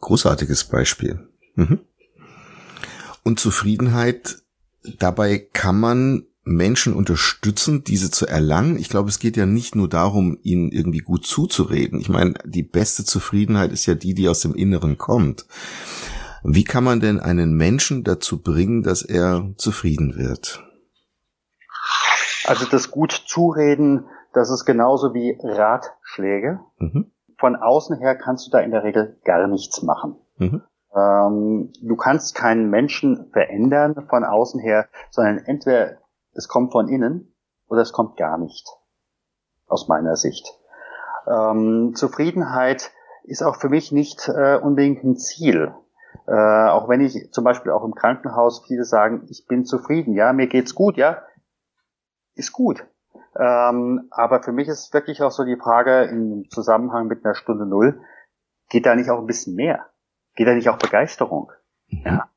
Großartiges 0.00 0.64
Beispiel. 0.64 1.28
Mhm. 1.54 1.80
Und 3.22 3.38
Zufriedenheit, 3.38 4.38
dabei 4.98 5.38
kann 5.38 5.78
man 5.78 6.26
Menschen 6.42 6.94
unterstützen, 6.94 7.84
diese 7.84 8.10
zu 8.10 8.26
erlangen? 8.26 8.78
Ich 8.78 8.88
glaube, 8.88 9.10
es 9.10 9.18
geht 9.18 9.36
ja 9.36 9.46
nicht 9.46 9.74
nur 9.76 9.88
darum, 9.88 10.38
ihnen 10.42 10.72
irgendwie 10.72 11.00
gut 11.00 11.26
zuzureden. 11.26 12.00
Ich 12.00 12.08
meine, 12.08 12.34
die 12.44 12.62
beste 12.62 13.04
Zufriedenheit 13.04 13.72
ist 13.72 13.86
ja 13.86 13.94
die, 13.94 14.14
die 14.14 14.28
aus 14.28 14.40
dem 14.40 14.54
Inneren 14.54 14.96
kommt. 14.96 15.46
Wie 16.42 16.64
kann 16.64 16.84
man 16.84 17.00
denn 17.00 17.20
einen 17.20 17.54
Menschen 17.54 18.04
dazu 18.04 18.42
bringen, 18.42 18.82
dass 18.82 19.02
er 19.02 19.52
zufrieden 19.56 20.16
wird? 20.16 20.64
Also 22.46 22.66
das 22.66 22.90
gut 22.90 23.12
zureden, 23.12 24.06
das 24.32 24.50
ist 24.50 24.64
genauso 24.64 25.14
wie 25.14 25.38
Ratschläge. 25.42 26.60
Mhm. 26.78 27.12
Von 27.38 27.56
außen 27.56 27.98
her 27.98 28.16
kannst 28.16 28.46
du 28.46 28.50
da 28.50 28.60
in 28.60 28.70
der 28.70 28.82
Regel 28.82 29.18
gar 29.24 29.46
nichts 29.46 29.82
machen. 29.82 30.16
Mhm. 30.36 30.62
Ähm, 30.94 31.72
du 31.80 31.96
kannst 31.96 32.34
keinen 32.34 32.70
Menschen 32.70 33.30
verändern 33.32 34.06
von 34.08 34.24
außen 34.24 34.60
her, 34.60 34.88
sondern 35.10 35.38
entweder 35.38 35.98
es 36.32 36.48
kommt 36.48 36.72
von 36.72 36.88
innen 36.88 37.34
oder 37.68 37.82
es 37.82 37.92
kommt 37.92 38.16
gar 38.16 38.38
nicht. 38.38 38.68
Aus 39.66 39.88
meiner 39.88 40.16
Sicht. 40.16 40.58
Ähm, 41.26 41.92
Zufriedenheit 41.94 42.90
ist 43.24 43.42
auch 43.42 43.56
für 43.56 43.68
mich 43.68 43.92
nicht 43.92 44.28
äh, 44.28 44.56
unbedingt 44.56 45.04
ein 45.04 45.16
Ziel. 45.16 45.74
Äh, 46.26 46.68
auch 46.68 46.88
wenn 46.88 47.00
ich 47.00 47.32
zum 47.32 47.44
Beispiel 47.44 47.72
auch 47.72 47.84
im 47.84 47.94
Krankenhaus 47.94 48.64
viele 48.66 48.84
sagen, 48.84 49.26
ich 49.30 49.46
bin 49.46 49.64
zufrieden, 49.64 50.14
ja, 50.14 50.32
mir 50.32 50.46
geht's 50.46 50.74
gut, 50.74 50.96
ja, 50.96 51.22
ist 52.34 52.52
gut. 52.52 52.86
Ähm, 53.36 54.08
aber 54.10 54.42
für 54.42 54.52
mich 54.52 54.68
ist 54.68 54.92
wirklich 54.92 55.22
auch 55.22 55.30
so 55.30 55.44
die 55.44 55.56
Frage 55.56 56.04
im 56.04 56.48
Zusammenhang 56.50 57.06
mit 57.06 57.24
einer 57.24 57.34
Stunde 57.34 57.66
Null, 57.66 58.00
geht 58.68 58.86
da 58.86 58.94
nicht 58.94 59.10
auch 59.10 59.18
ein 59.18 59.26
bisschen 59.26 59.54
mehr? 59.54 59.86
Geht 60.36 60.46
da 60.46 60.54
nicht 60.54 60.68
auch 60.68 60.78
Begeisterung? 60.78 61.52
Ja. 61.88 62.28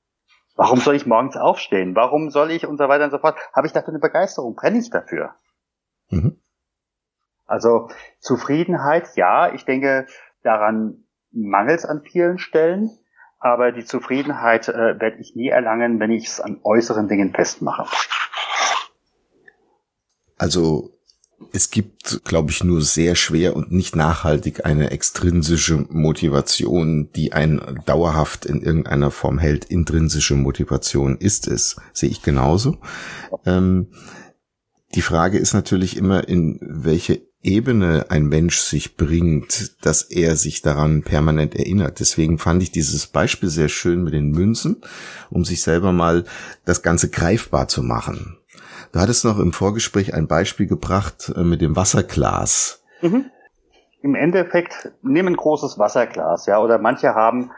Warum 0.56 0.80
soll 0.80 0.96
ich 0.96 1.06
morgens 1.06 1.36
aufstehen? 1.36 1.96
Warum 1.96 2.30
soll 2.30 2.52
ich 2.52 2.68
und 2.68 2.78
so 2.78 2.88
weiter 2.88 3.06
und 3.06 3.12
so 3.12 3.18
fort? 3.18 3.38
Habe 3.54 3.66
ich 3.66 3.74
dafür 3.74 3.90
eine 3.90 4.00
Begeisterung? 4.00 4.56
Brenne 4.56 4.78
ich 4.78 4.90
dafür? 4.90 5.36
Mhm. 6.10 6.40
Also 7.46 7.90
Zufriedenheit, 8.20 9.16
ja, 9.16 9.52
ich 9.54 9.66
denke, 9.66 10.08
daran 10.44 11.06
mangelt 11.32 11.80
es 11.80 11.86
an 11.86 12.02
vielen 12.02 12.38
Stellen, 12.38 12.92
aber 13.44 13.74
die 13.74 13.84
Zufriedenheit 13.84 14.70
äh, 14.70 15.00
werde 15.00 15.18
ich 15.20 15.36
nie 15.36 15.50
erlangen, 15.50 16.00
wenn 16.00 16.12
ich 16.12 16.28
es 16.28 16.40
an 16.40 16.62
äußeren 16.64 17.10
Dingen 17.10 17.34
festmache. 17.34 17.86
Also 20.38 20.92
es 21.52 21.70
gibt, 21.70 22.22
glaube 22.24 22.52
ich, 22.52 22.64
nur 22.64 22.82
sehr 22.82 23.16
schwer 23.16 23.58
und 23.58 23.70
nicht 23.70 23.98
nachhaltig 23.98 24.66
eine 24.66 24.92
extrinsische 24.92 25.86
Motivation, 25.90 27.12
die 27.12 27.34
einen 27.34 27.82
dauerhaft 27.86 28.46
in 28.46 28.62
irgendeiner 28.62 29.12
Form 29.12 29.40
hält. 29.40 29.66
Intrinsische 29.66 30.36
Motivation 30.36 31.18
ist 31.18 31.48
es, 31.48 31.76
sehe 31.92 32.10
ich 32.10 32.22
genauso. 32.22 32.78
Ähm, 33.46 33.92
die 34.96 35.02
Frage 35.02 35.38
ist 35.38 35.54
natürlich 35.54 35.98
immer, 35.98 36.30
in 36.30 36.60
welche 36.62 37.22
Ebene 37.44 38.06
ein 38.10 38.28
Mensch 38.28 38.60
sich 38.60 38.96
bringt, 38.96 39.86
dass 39.86 40.02
er 40.02 40.38
sich 40.38 40.62
daran 40.62 41.04
permanent 41.04 41.56
erinnert. 41.56 42.00
Deswegen 42.00 42.40
fand 42.40 42.64
ich 42.64 42.72
dieses 42.72 43.08
Beispiel 43.08 43.50
sehr 43.50 43.68
schön 43.68 44.04
mit 44.04 44.14
den 44.14 44.32
Münzen, 44.32 44.82
um 45.30 45.44
sich 45.44 45.62
selber 45.62 45.92
mal 45.92 46.24
das 46.64 46.82
Ganze 46.82 47.10
greifbar 47.10 47.68
zu 47.68 47.84
machen. 47.84 48.38
Du 48.94 49.00
hattest 49.00 49.26
noch 49.26 49.40
im 49.40 49.52
Vorgespräch 49.52 50.14
ein 50.14 50.28
Beispiel 50.28 50.68
gebracht 50.68 51.34
äh, 51.36 51.44
mit 51.44 51.62
dem 51.62 51.76
Wasserglas. 51.76 52.84
Mhm. 53.02 53.26
Im 54.02 54.16
Endeffekt, 54.16 54.92
nimm 55.02 55.28
ein 55.28 55.36
großes 55.36 55.80
Wasserglas, 55.80 56.46
ja, 56.46 56.60
oder 56.60 56.78
manche 56.78 57.14
haben 57.14 57.52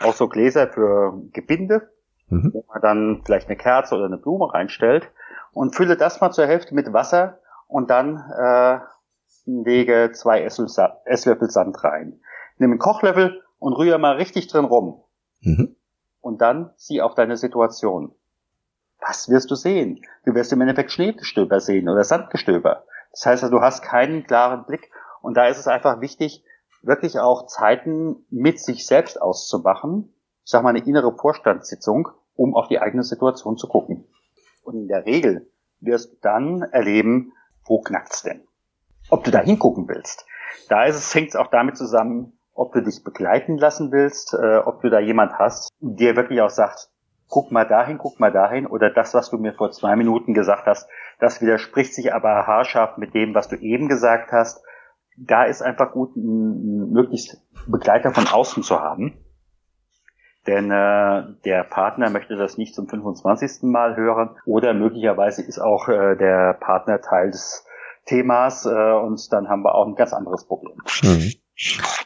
auch 0.00 0.14
so 0.14 0.28
Gläser 0.28 0.68
für 0.68 1.22
Gebinde, 1.32 1.90
mhm. 2.28 2.50
wo 2.52 2.64
man 2.68 2.82
dann 2.82 3.22
vielleicht 3.24 3.48
eine 3.48 3.56
Kerze 3.56 3.94
oder 3.94 4.06
eine 4.06 4.18
Blume 4.18 4.52
reinstellt 4.52 5.10
und 5.52 5.74
fülle 5.74 5.96
das 5.96 6.20
mal 6.20 6.32
zur 6.32 6.46
Hälfte 6.46 6.74
mit 6.74 6.92
Wasser 6.92 7.38
und 7.66 7.90
dann 7.90 8.18
äh, 8.36 8.80
lege 9.44 10.12
zwei 10.12 10.42
Esslöffel 10.42 11.50
Sand 11.50 11.82
rein. 11.84 12.20
Nimm 12.58 12.70
einen 12.70 12.78
Kochlöffel 12.78 13.42
und 13.58 13.74
rühre 13.74 13.98
mal 13.98 14.16
richtig 14.16 14.48
drin 14.48 14.64
rum. 14.64 15.02
Mhm. 15.40 15.76
Und 16.20 16.40
dann 16.40 16.70
sieh 16.76 17.02
auf 17.02 17.14
deine 17.14 17.36
Situation 17.36 18.14
was 19.00 19.28
wirst 19.28 19.50
du 19.50 19.54
sehen? 19.54 20.00
Du 20.24 20.34
wirst 20.34 20.52
im 20.52 20.60
Endeffekt 20.60 20.92
Schneegestöber 20.92 21.60
sehen 21.60 21.88
oder 21.88 22.04
Sandgestöber. 22.04 22.84
Das 23.12 23.26
heißt 23.26 23.44
also, 23.44 23.56
du 23.56 23.62
hast 23.62 23.82
keinen 23.82 24.24
klaren 24.24 24.64
Blick 24.66 24.90
und 25.22 25.36
da 25.36 25.46
ist 25.46 25.58
es 25.58 25.68
einfach 25.68 26.00
wichtig, 26.00 26.44
wirklich 26.82 27.18
auch 27.18 27.46
Zeiten 27.46 28.26
mit 28.30 28.60
sich 28.60 28.86
selbst 28.86 29.20
auszumachen. 29.20 30.12
Ich 30.44 30.50
sag 30.50 30.62
mal 30.62 30.70
eine 30.70 30.84
innere 30.84 31.16
Vorstandssitzung, 31.16 32.08
um 32.34 32.54
auf 32.54 32.68
die 32.68 32.78
eigene 32.78 33.02
Situation 33.02 33.56
zu 33.56 33.68
gucken. 33.68 34.06
Und 34.62 34.76
in 34.76 34.88
der 34.88 35.06
Regel 35.06 35.50
wirst 35.80 36.12
du 36.12 36.16
dann 36.22 36.62
erleben, 36.62 37.32
wo 37.66 37.80
knackt's 37.80 38.22
denn? 38.22 38.46
Ob 39.10 39.24
du 39.24 39.30
da 39.30 39.40
hingucken 39.40 39.88
willst. 39.88 40.26
Da 40.68 40.84
ist 40.84 40.96
es, 40.96 41.14
hängt 41.14 41.28
es 41.28 41.36
auch 41.36 41.48
damit 41.48 41.76
zusammen, 41.76 42.38
ob 42.54 42.72
du 42.72 42.82
dich 42.82 43.04
begleiten 43.04 43.58
lassen 43.58 43.92
willst, 43.92 44.34
äh, 44.34 44.58
ob 44.58 44.80
du 44.80 44.90
da 44.90 44.98
jemand 44.98 45.38
hast, 45.38 45.70
der 45.80 46.16
wirklich 46.16 46.40
auch 46.40 46.50
sagt, 46.50 46.88
guck 47.28 47.52
mal 47.52 47.66
dahin, 47.66 47.98
guck 47.98 48.18
mal 48.18 48.32
dahin, 48.32 48.66
oder 48.66 48.90
das, 48.90 49.14
was 49.14 49.30
du 49.30 49.38
mir 49.38 49.52
vor 49.52 49.70
zwei 49.72 49.96
Minuten 49.96 50.32
gesagt 50.32 50.66
hast, 50.66 50.88
das 51.20 51.40
widerspricht 51.40 51.94
sich 51.94 52.14
aber 52.14 52.46
haarscharf 52.46 52.96
mit 52.96 53.14
dem, 53.14 53.34
was 53.34 53.48
du 53.48 53.56
eben 53.56 53.88
gesagt 53.88 54.32
hast. 54.32 54.62
Da 55.18 55.44
ist 55.44 55.62
einfach 55.62 55.92
gut, 55.92 56.10
möglichst 56.14 57.42
Begleiter 57.66 58.12
von 58.12 58.28
außen 58.28 58.62
zu 58.62 58.80
haben. 58.80 59.18
Denn 60.46 60.70
äh, 60.70 61.24
der 61.44 61.64
Partner 61.64 62.10
möchte 62.10 62.36
das 62.36 62.56
nicht 62.56 62.74
zum 62.74 62.88
25. 62.88 63.62
Mal 63.62 63.96
hören 63.96 64.30
oder 64.44 64.74
möglicherweise 64.74 65.42
ist 65.42 65.58
auch 65.58 65.88
äh, 65.88 66.16
der 66.16 66.54
Partner 66.54 67.00
Teil 67.00 67.30
des 67.30 67.64
Themas 68.04 68.66
äh, 68.66 68.68
und 68.68 69.32
dann 69.32 69.48
haben 69.48 69.62
wir 69.62 69.74
auch 69.74 69.86
ein 69.86 69.96
ganz 69.96 70.12
anderes 70.12 70.46
Problem. 70.46 70.76
Mhm. 71.02 71.32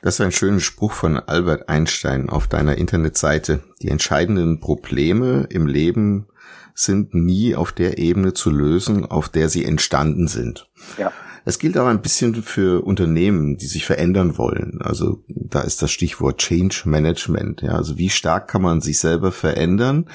Das 0.02 0.14
ist 0.14 0.20
ein 0.20 0.32
schöner 0.32 0.60
Spruch 0.60 0.92
von 0.92 1.18
Albert 1.18 1.68
Einstein 1.68 2.30
auf 2.30 2.46
deiner 2.46 2.78
Internetseite. 2.78 3.60
Die 3.82 3.88
entscheidenden 3.88 4.60
Probleme 4.60 5.48
im 5.50 5.66
Leben 5.66 6.28
sind 6.74 7.14
nie 7.14 7.56
auf 7.56 7.72
der 7.72 7.98
Ebene 7.98 8.32
zu 8.32 8.50
lösen, 8.50 9.04
auf 9.04 9.28
der 9.28 9.48
sie 9.48 9.64
entstanden 9.64 10.28
sind. 10.28 10.70
Ja. 10.96 11.12
Es 11.44 11.58
gilt 11.58 11.78
auch 11.78 11.86
ein 11.86 12.02
bisschen 12.02 12.34
für 12.34 12.84
Unternehmen, 12.84 13.56
die 13.56 13.66
sich 13.66 13.86
verändern 13.86 14.38
wollen. 14.38 14.80
Also 14.82 15.22
da 15.28 15.60
ist 15.60 15.82
das 15.82 15.90
Stichwort 15.90 16.38
Change 16.38 16.82
Management. 16.84 17.62
Ja, 17.62 17.72
also 17.72 17.98
wie 17.98 18.10
stark 18.10 18.48
kann 18.48 18.62
man 18.62 18.80
sich 18.80 18.98
selber 18.98 19.32
verändern 19.32 20.06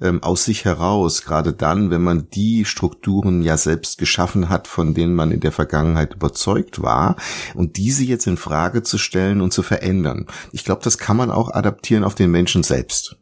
ähm, 0.00 0.22
aus 0.22 0.44
sich 0.44 0.64
heraus, 0.64 1.24
gerade 1.24 1.52
dann, 1.52 1.90
wenn 1.90 2.02
man 2.02 2.28
die 2.30 2.64
Strukturen 2.64 3.42
ja 3.42 3.56
selbst 3.56 3.98
geschaffen 3.98 4.48
hat, 4.48 4.68
von 4.68 4.94
denen 4.94 5.14
man 5.14 5.30
in 5.30 5.40
der 5.40 5.52
Vergangenheit 5.52 6.14
überzeugt 6.14 6.82
war, 6.82 7.16
und 7.54 7.76
diese 7.76 8.04
jetzt 8.04 8.26
in 8.26 8.36
Frage 8.36 8.82
zu 8.82 8.98
stellen 8.98 9.40
und 9.40 9.52
zu 9.52 9.62
verändern. 9.62 10.26
Ich 10.52 10.64
glaube, 10.64 10.82
das 10.84 10.98
kann 10.98 11.16
man 11.16 11.30
auch 11.30 11.52
adaptieren 11.52 12.04
auf 12.04 12.14
den 12.14 12.30
Menschen 12.30 12.62
selbst. 12.62 13.16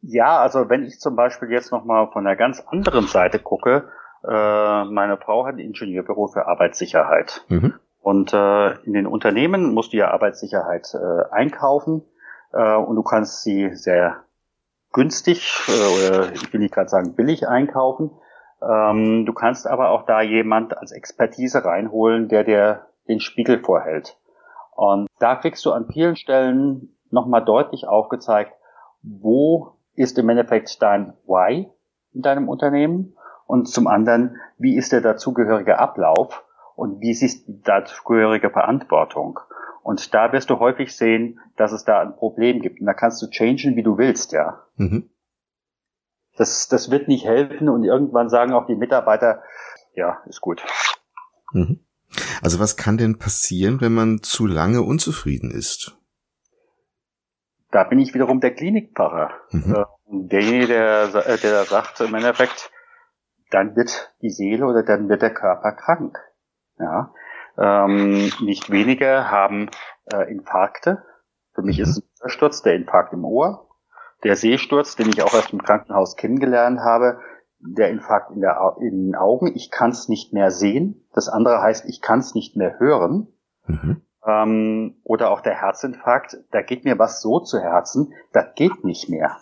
Ja, 0.00 0.40
also 0.40 0.68
wenn 0.68 0.84
ich 0.84 0.98
zum 0.98 1.14
Beispiel 1.14 1.50
jetzt 1.50 1.70
nochmal 1.70 2.08
von 2.12 2.24
der 2.24 2.34
ganz 2.34 2.60
anderen 2.66 3.06
Seite 3.06 3.38
gucke, 3.38 3.84
äh, 4.24 4.84
meine 4.84 5.16
Frau 5.16 5.46
hat 5.46 5.54
ein 5.54 5.58
Ingenieurbüro 5.58 6.28
für 6.28 6.46
Arbeitssicherheit. 6.46 7.44
Mhm. 7.48 7.74
Und 8.00 8.32
äh, 8.32 8.72
in 8.82 8.94
den 8.94 9.06
Unternehmen 9.06 9.74
musst 9.74 9.92
du 9.92 9.96
ja 9.96 10.10
Arbeitssicherheit 10.10 10.94
äh, 10.94 11.30
einkaufen 11.30 12.02
äh, 12.52 12.74
und 12.76 12.96
du 12.96 13.02
kannst 13.02 13.42
sie 13.42 13.74
sehr 13.74 14.24
günstig 14.92 15.62
äh, 15.68 15.72
oder 15.72 16.32
ich 16.32 16.52
will 16.52 16.60
nicht 16.60 16.74
gerade 16.74 16.88
sagen 16.88 17.14
billig 17.14 17.48
einkaufen. 17.48 18.10
Ähm, 18.60 19.24
du 19.26 19.32
kannst 19.32 19.66
aber 19.66 19.90
auch 19.90 20.04
da 20.04 20.20
jemand 20.20 20.76
als 20.76 20.92
Expertise 20.92 21.64
reinholen, 21.64 22.28
der 22.28 22.44
dir 22.44 22.86
den 23.08 23.20
Spiegel 23.20 23.62
vorhält. 23.62 24.16
Und 24.74 25.08
da 25.18 25.36
kriegst 25.36 25.64
du 25.64 25.72
an 25.72 25.88
vielen 25.92 26.16
Stellen 26.16 26.96
nochmal 27.10 27.44
deutlich 27.44 27.86
aufgezeigt, 27.86 28.52
wo 29.02 29.74
ist 29.94 30.18
im 30.18 30.28
Endeffekt 30.28 30.80
dein 30.82 31.14
Why 31.26 31.68
in 32.14 32.22
deinem 32.22 32.48
Unternehmen 32.48 33.16
und 33.52 33.68
zum 33.68 33.86
anderen, 33.86 34.40
wie 34.56 34.78
ist 34.78 34.92
der 34.92 35.02
dazugehörige 35.02 35.78
Ablauf 35.78 36.42
und 36.74 37.02
wie 37.02 37.10
ist 37.10 37.46
die 37.46 37.60
dazugehörige 37.60 38.48
Verantwortung. 38.48 39.40
Und 39.82 40.14
da 40.14 40.32
wirst 40.32 40.48
du 40.48 40.58
häufig 40.58 40.96
sehen, 40.96 41.38
dass 41.56 41.72
es 41.72 41.84
da 41.84 42.00
ein 42.00 42.16
Problem 42.16 42.62
gibt. 42.62 42.80
Und 42.80 42.86
da 42.86 42.94
kannst 42.94 43.20
du 43.20 43.26
changen, 43.28 43.76
wie 43.76 43.82
du 43.82 43.98
willst, 43.98 44.32
ja. 44.32 44.62
Mhm. 44.76 45.10
Das, 46.38 46.68
das 46.68 46.90
wird 46.90 47.08
nicht 47.08 47.26
helfen 47.26 47.68
und 47.68 47.84
irgendwann 47.84 48.30
sagen 48.30 48.54
auch 48.54 48.64
die 48.64 48.74
Mitarbeiter, 48.74 49.42
ja, 49.94 50.22
ist 50.24 50.40
gut. 50.40 50.64
Mhm. 51.52 51.80
Also 52.40 52.58
was 52.58 52.78
kann 52.78 52.96
denn 52.96 53.18
passieren, 53.18 53.82
wenn 53.82 53.92
man 53.92 54.22
zu 54.22 54.46
lange 54.46 54.80
unzufrieden 54.80 55.50
ist? 55.50 55.98
Da 57.70 57.84
bin 57.84 57.98
ich 57.98 58.14
wiederum 58.14 58.40
der 58.40 58.54
Klinikpfarrer. 58.54 59.30
Mhm. 59.50 59.74
Äh, 59.74 59.84
derjenige, 60.06 60.68
der, 60.68 61.36
der 61.36 61.64
sagt 61.64 62.00
im 62.00 62.14
Endeffekt, 62.14 62.70
dann 63.52 63.76
wird 63.76 64.14
die 64.22 64.30
Seele 64.30 64.66
oder 64.66 64.82
dann 64.82 65.08
wird 65.08 65.22
der 65.22 65.34
Körper 65.34 65.72
krank. 65.72 66.18
Ja, 66.78 67.12
ähm, 67.58 68.30
nicht 68.40 68.70
wenige 68.70 69.30
haben 69.30 69.70
äh, 70.12 70.30
Infarkte. 70.30 71.04
Für 71.54 71.62
mich 71.62 71.78
mhm. 71.78 71.84
ist 71.84 71.98
es 71.98 72.22
ein 72.22 72.30
Sturz, 72.30 72.62
der 72.62 72.74
Infarkt 72.74 73.12
im 73.12 73.24
Ohr. 73.24 73.68
Der 74.24 74.36
Sehsturz, 74.36 74.96
den 74.96 75.08
ich 75.08 75.22
auch 75.22 75.34
erst 75.34 75.52
im 75.52 75.62
Krankenhaus 75.62 76.16
kennengelernt 76.16 76.80
habe, 76.80 77.20
der 77.58 77.90
Infarkt 77.90 78.30
in, 78.30 78.40
der, 78.40 78.76
in 78.80 79.06
den 79.06 79.14
Augen, 79.14 79.52
ich 79.54 79.70
kann 79.70 79.90
es 79.90 80.08
nicht 80.08 80.32
mehr 80.32 80.50
sehen. 80.50 81.06
Das 81.12 81.28
andere 81.28 81.60
heißt, 81.60 81.84
ich 81.88 82.00
kann 82.00 82.20
es 82.20 82.34
nicht 82.34 82.56
mehr 82.56 82.78
hören. 82.78 83.28
Mhm. 83.66 84.02
Ähm, 84.24 85.00
oder 85.04 85.30
auch 85.30 85.40
der 85.40 85.60
Herzinfarkt, 85.60 86.38
da 86.50 86.62
geht 86.62 86.84
mir 86.84 86.98
was 86.98 87.20
so 87.20 87.40
zu 87.40 87.60
Herzen, 87.60 88.14
das 88.32 88.54
geht 88.54 88.84
nicht 88.84 89.08
mehr. 89.08 89.36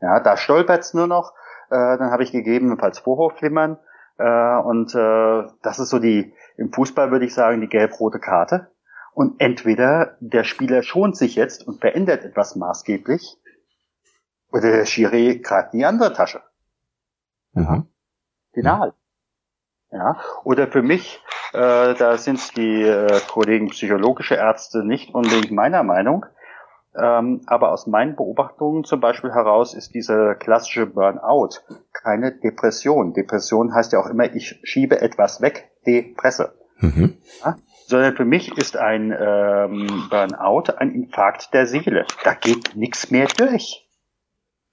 Ja, 0.00 0.20
da 0.20 0.36
stolpert's 0.36 0.92
nur 0.92 1.06
noch, 1.06 1.32
äh, 1.70 1.98
dann 1.98 2.10
habe 2.10 2.22
ich 2.22 2.32
gegebenenfalls 2.32 2.98
Vorhofflimmern 2.98 3.78
äh, 4.18 4.56
und 4.58 4.94
äh, 4.94 5.48
das 5.62 5.78
ist 5.78 5.90
so 5.90 5.98
die, 5.98 6.32
im 6.56 6.72
Fußball 6.72 7.10
würde 7.10 7.24
ich 7.24 7.34
sagen, 7.34 7.60
die 7.60 7.68
gelb-rote 7.68 8.20
Karte. 8.20 8.70
Und 9.12 9.40
entweder 9.40 10.16
der 10.18 10.42
Spieler 10.42 10.82
schont 10.82 11.16
sich 11.16 11.36
jetzt 11.36 11.66
und 11.66 11.80
verändert 11.80 12.24
etwas 12.24 12.56
maßgeblich, 12.56 13.38
oder 14.54 14.70
der 14.70 14.86
Schiri 14.86 15.40
greift 15.40 15.72
in 15.72 15.80
die 15.80 15.84
andere 15.84 16.12
Tasche. 16.12 16.42
Mhm. 17.52 17.88
Final. 18.52 18.94
Ja. 19.90 20.16
Oder 20.44 20.68
für 20.68 20.82
mich, 20.82 21.20
äh, 21.52 21.94
da 21.94 22.16
sind 22.16 22.56
die 22.56 22.82
äh, 22.82 23.20
Kollegen 23.28 23.68
psychologische 23.70 24.34
Ärzte 24.36 24.84
nicht 24.84 25.14
unbedingt 25.14 25.50
meiner 25.50 25.82
Meinung, 25.82 26.26
ähm, 26.96 27.42
aber 27.46 27.72
aus 27.72 27.86
meinen 27.86 28.16
Beobachtungen 28.16 28.84
zum 28.84 29.00
Beispiel 29.00 29.32
heraus 29.32 29.74
ist 29.74 29.94
diese 29.94 30.36
klassische 30.38 30.86
Burnout 30.86 31.60
keine 31.92 32.32
Depression. 32.32 33.14
Depression 33.14 33.74
heißt 33.74 33.92
ja 33.92 34.00
auch 34.00 34.06
immer, 34.06 34.32
ich 34.34 34.60
schiebe 34.62 35.00
etwas 35.00 35.40
weg, 35.40 35.70
depresse. 35.86 36.54
Mhm. 36.78 37.18
Ja? 37.44 37.56
sondern 37.86 38.16
für 38.16 38.24
mich 38.24 38.56
ist 38.56 38.76
ein 38.76 39.14
ähm, 39.16 40.08
Burnout 40.10 40.72
ein 40.76 40.90
Infarkt 40.90 41.52
der 41.52 41.66
Seele. 41.66 42.06
Da 42.24 42.34
geht 42.34 42.76
nichts 42.76 43.10
mehr 43.10 43.26
durch. 43.26 43.88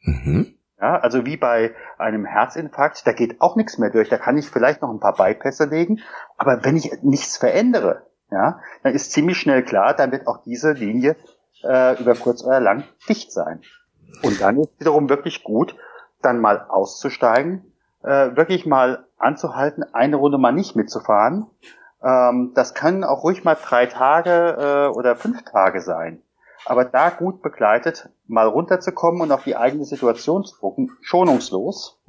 Mhm. 0.02 0.56
Ja, 0.80 0.98
also 0.98 1.26
wie 1.26 1.38
bei 1.38 1.76
einem 2.00 2.26
Herzinfarkt, 2.26 3.06
da 3.06 3.12
geht 3.12 3.40
auch 3.40 3.56
nichts 3.56 3.78
mehr 3.78 3.92
durch. 3.92 4.10
Da 4.10 4.18
kann 4.18 4.38
ich 4.38 4.50
vielleicht 4.50 4.82
noch 4.82 4.90
ein 4.90 5.00
paar 5.00 5.16
Bypässe 5.16 5.66
legen, 5.66 6.00
aber 6.38 6.64
wenn 6.64 6.76
ich 6.76 6.92
nichts 7.04 7.38
verändere, 7.38 8.08
ja, 8.32 8.60
dann 8.82 8.94
ist 8.94 9.12
ziemlich 9.12 9.38
schnell 9.38 9.64
klar, 9.64 9.94
dann 9.94 10.12
wird 10.12 10.26
auch 10.26 10.42
diese 10.44 10.72
Linie 10.72 11.16
äh, 11.64 12.00
über 12.02 12.16
kurz 12.16 12.44
oder 12.44 12.60
lang 12.60 12.84
dicht 13.08 13.32
sein. 13.32 13.62
Und 14.24 14.42
dann 14.42 14.58
ist 14.60 14.80
wiederum 14.80 15.10
wirklich 15.10 15.44
gut, 15.44 15.76
dann 16.22 16.40
mal 16.40 16.66
auszusteigen, 16.70 17.74
äh, 18.04 18.36
wirklich 18.36 18.66
mal 18.66 19.06
anzuhalten, 19.18 19.84
eine 19.94 20.16
Runde 20.16 20.38
mal 20.38 20.52
nicht 20.52 20.76
mitzufahren 20.76 21.48
ähm, 22.04 22.52
das 22.56 22.74
können 22.74 23.04
auch 23.04 23.24
ruhig 23.24 23.44
mal 23.44 23.56
drei 23.56 23.86
Tage 23.86 24.58
äh, 24.60 24.98
oder 24.98 25.16
fünf 25.16 25.44
Tage 25.44 25.82
sein. 25.82 26.22
Aber 26.66 26.86
da 26.86 27.10
gut 27.10 27.42
begleitet, 27.42 28.10
mal 28.28 28.48
runterzukommen 28.48 29.22
und 29.22 29.32
auf 29.32 29.44
die 29.44 29.56
eigene 29.56 29.86
Situation 29.86 30.44
zu 30.44 30.60
gucken, 30.60 30.92
schonungslos, 31.02 32.00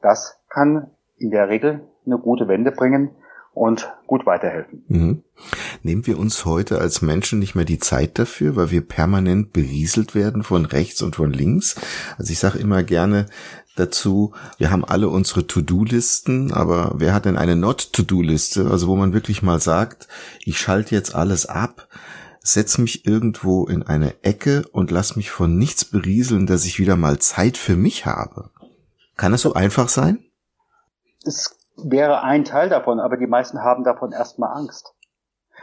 das 0.00 0.40
kann 0.48 0.90
in 1.18 1.30
der 1.30 1.48
Regel 1.48 1.86
eine 2.04 2.18
gute 2.18 2.48
Wende 2.48 2.72
bringen 2.72 3.16
und 3.56 3.90
gut 4.06 4.26
weiterhelfen. 4.26 4.84
Mhm. 4.86 5.22
Nehmen 5.82 6.06
wir 6.06 6.18
uns 6.18 6.44
heute 6.44 6.78
als 6.78 7.00
Menschen 7.00 7.38
nicht 7.38 7.54
mehr 7.54 7.64
die 7.64 7.78
Zeit 7.78 8.18
dafür, 8.18 8.54
weil 8.54 8.70
wir 8.70 8.82
permanent 8.82 9.54
berieselt 9.54 10.14
werden 10.14 10.42
von 10.42 10.66
rechts 10.66 11.00
und 11.00 11.16
von 11.16 11.32
links? 11.32 11.74
Also 12.18 12.32
ich 12.32 12.38
sage 12.38 12.58
immer 12.58 12.82
gerne, 12.82 13.26
dazu. 13.74 14.34
Wir 14.58 14.70
haben 14.70 14.84
alle 14.84 15.08
unsere 15.08 15.46
To-Do-Listen, 15.46 16.52
aber 16.52 16.92
wer 16.96 17.14
hat 17.14 17.24
denn 17.24 17.36
eine 17.38 17.56
Not-To-Do-Liste? 17.56 18.70
Also 18.70 18.88
wo 18.88 18.96
man 18.96 19.12
wirklich 19.12 19.42
mal 19.42 19.60
sagt, 19.60 20.08
ich 20.44 20.58
schalte 20.58 20.94
jetzt 20.94 21.14
alles 21.14 21.46
ab, 21.46 21.88
setz 22.42 22.76
mich 22.78 23.06
irgendwo 23.06 23.66
in 23.66 23.82
eine 23.82 24.22
Ecke 24.22 24.66
und 24.72 24.90
lass 24.90 25.16
mich 25.16 25.30
von 25.30 25.56
nichts 25.56 25.84
berieseln, 25.84 26.46
dass 26.46 26.64
ich 26.64 26.78
wieder 26.78 26.96
mal 26.96 27.18
Zeit 27.18 27.56
für 27.56 27.76
mich 27.76 28.06
habe. 28.06 28.50
Kann 29.16 29.32
es 29.32 29.42
so 29.42 29.54
einfach 29.54 29.88
sein? 29.88 30.24
Es 31.24 31.55
wäre 31.76 32.22
ein 32.22 32.44
Teil 32.44 32.68
davon, 32.68 33.00
aber 33.00 33.16
die 33.16 33.26
meisten 33.26 33.62
haben 33.62 33.84
davon 33.84 34.12
erstmal 34.12 34.56
Angst. 34.56 34.94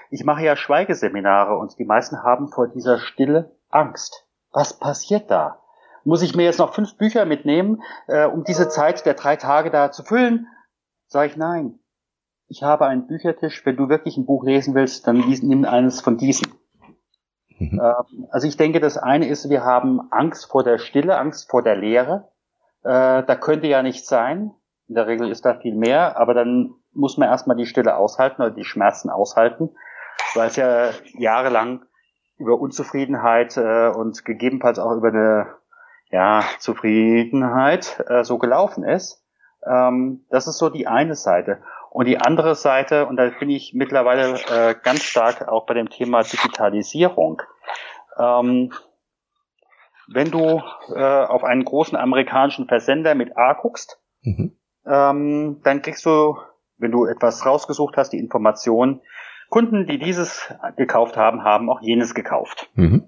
Ich 0.10 0.24
mache 0.24 0.44
ja 0.44 0.56
Schweigeseminare 0.56 1.58
und 1.58 1.78
die 1.80 1.86
meisten 1.86 2.22
haben 2.22 2.50
vor 2.50 2.68
dieser 2.68 3.00
Stille 3.00 3.56
Angst. 3.70 4.28
Was 4.52 4.78
passiert 4.80 5.32
da? 5.32 5.60
Muss 6.04 6.22
ich 6.22 6.36
mir 6.36 6.44
jetzt 6.44 6.60
noch 6.60 6.74
fünf 6.74 6.98
Bücher 6.98 7.26
mitnehmen, 7.26 7.82
äh, 8.08 8.26
um 8.26 8.44
diese 8.44 8.70
Zeit 8.70 9.06
der 9.06 9.14
drei 9.16 9.38
Tage 9.38 9.72
da 9.72 9.92
zu 9.92 10.04
füllen? 10.04 10.48
Sag 11.08 11.30
ich 11.30 11.38
nein. 11.38 11.80
Ich 12.48 12.62
habe 12.62 12.86
einen 12.86 13.08
Büchertisch. 13.08 13.66
Wenn 13.66 13.78
du 13.78 13.90
wirklich 13.90 14.18
ein 14.18 14.26
Buch 14.26 14.44
lesen 14.44 14.76
willst, 14.76 15.08
dann 15.08 15.18
nimm 15.28 15.66
eines 15.66 16.02
von 16.02 16.18
diesen. 16.18 16.54
Mhm. 17.58 17.82
Ähm, 17.82 18.28
also 18.30 18.48
ich 18.48 18.58
denke, 18.58 18.80
das 18.80 18.98
eine 18.98 19.28
ist, 19.28 19.50
wir 19.50 19.64
haben 19.64 20.12
Angst 20.12 20.46
vor 20.46 20.64
der 20.64 20.78
Stille, 20.78 21.18
Angst 21.18 21.50
vor 21.50 21.64
der 21.64 21.76
Leere. 21.76 22.30
Äh, 22.84 23.24
da 23.24 23.36
könnte 23.36 23.68
ja 23.68 23.82
nichts 23.82 24.08
sein. 24.08 24.54
In 24.94 24.96
der 24.96 25.08
Regel 25.08 25.32
ist 25.32 25.44
da 25.44 25.56
viel 25.56 25.74
mehr, 25.74 26.20
aber 26.20 26.36
dann 26.36 26.76
muss 26.94 27.18
man 27.18 27.28
erstmal 27.28 27.58
die 27.58 27.66
Stille 27.66 27.96
aushalten 27.96 28.44
oder 28.44 28.52
die 28.52 28.64
Schmerzen 28.64 29.10
aushalten, 29.10 29.72
weil 30.36 30.50
es 30.50 30.56
ja 30.56 30.92
jahrelang 31.18 31.84
über 32.38 32.60
Unzufriedenheit 32.60 33.58
äh, 33.58 33.88
und 33.88 34.24
gegebenenfalls 34.24 34.78
auch 34.78 34.92
über 34.92 35.08
eine 35.08 35.48
ja, 36.12 36.44
Zufriedenheit 36.60 38.06
äh, 38.08 38.24
so 38.24 38.38
gelaufen 38.38 38.84
ist. 38.84 39.26
Ähm, 39.66 40.28
das 40.30 40.46
ist 40.46 40.60
so 40.60 40.70
die 40.70 40.86
eine 40.86 41.16
Seite. 41.16 41.64
Und 41.90 42.06
die 42.06 42.20
andere 42.20 42.54
Seite, 42.54 43.08
und 43.08 43.16
da 43.16 43.32
bin 43.40 43.50
ich 43.50 43.74
mittlerweile 43.74 44.36
äh, 44.52 44.76
ganz 44.84 45.02
stark 45.02 45.48
auch 45.48 45.66
bei 45.66 45.74
dem 45.74 45.90
Thema 45.90 46.22
Digitalisierung. 46.22 47.42
Ähm, 48.20 48.72
wenn 50.08 50.30
du 50.30 50.62
äh, 50.94 51.26
auf 51.26 51.44
einen 51.44 51.66
großen 51.66 51.98
amerikanischen 51.98 52.68
Versender 52.68 53.16
mit 53.16 53.36
A 53.36 53.54
guckst, 53.54 54.00
mhm. 54.22 54.56
Ähm, 54.86 55.62
dann 55.64 55.82
kriegst 55.82 56.06
du, 56.06 56.38
wenn 56.78 56.92
du 56.92 57.06
etwas 57.06 57.46
rausgesucht 57.46 57.98
hast, 57.98 58.10
die 58.10 58.20
Information, 58.20 59.02
Kunden, 59.50 59.86
die 59.86 60.00
dieses 60.00 60.52
gekauft 60.78 61.16
haben, 61.16 61.44
haben 61.44 61.70
auch 61.70 61.82
jenes 61.82 62.16
gekauft. 62.16 62.70
Mhm. 62.74 63.08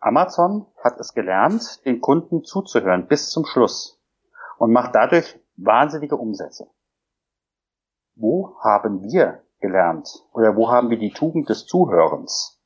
Amazon 0.00 0.66
hat 0.82 1.00
es 1.00 1.14
gelernt, 1.14 1.84
den 1.84 2.00
Kunden 2.00 2.44
zuzuhören 2.44 3.06
bis 3.08 3.30
zum 3.30 3.44
Schluss 3.44 4.00
und 4.58 4.72
macht 4.72 4.94
dadurch 4.94 5.38
wahnsinnige 5.56 6.16
Umsätze. 6.16 6.68
Wo 8.14 8.56
haben 8.62 9.02
wir 9.02 9.42
gelernt 9.60 10.08
oder 10.32 10.56
wo 10.56 10.70
haben 10.70 10.90
wir 10.90 10.98
die 10.98 11.12
Tugend 11.12 11.48
des 11.48 11.66
Zuhörens 11.66 12.60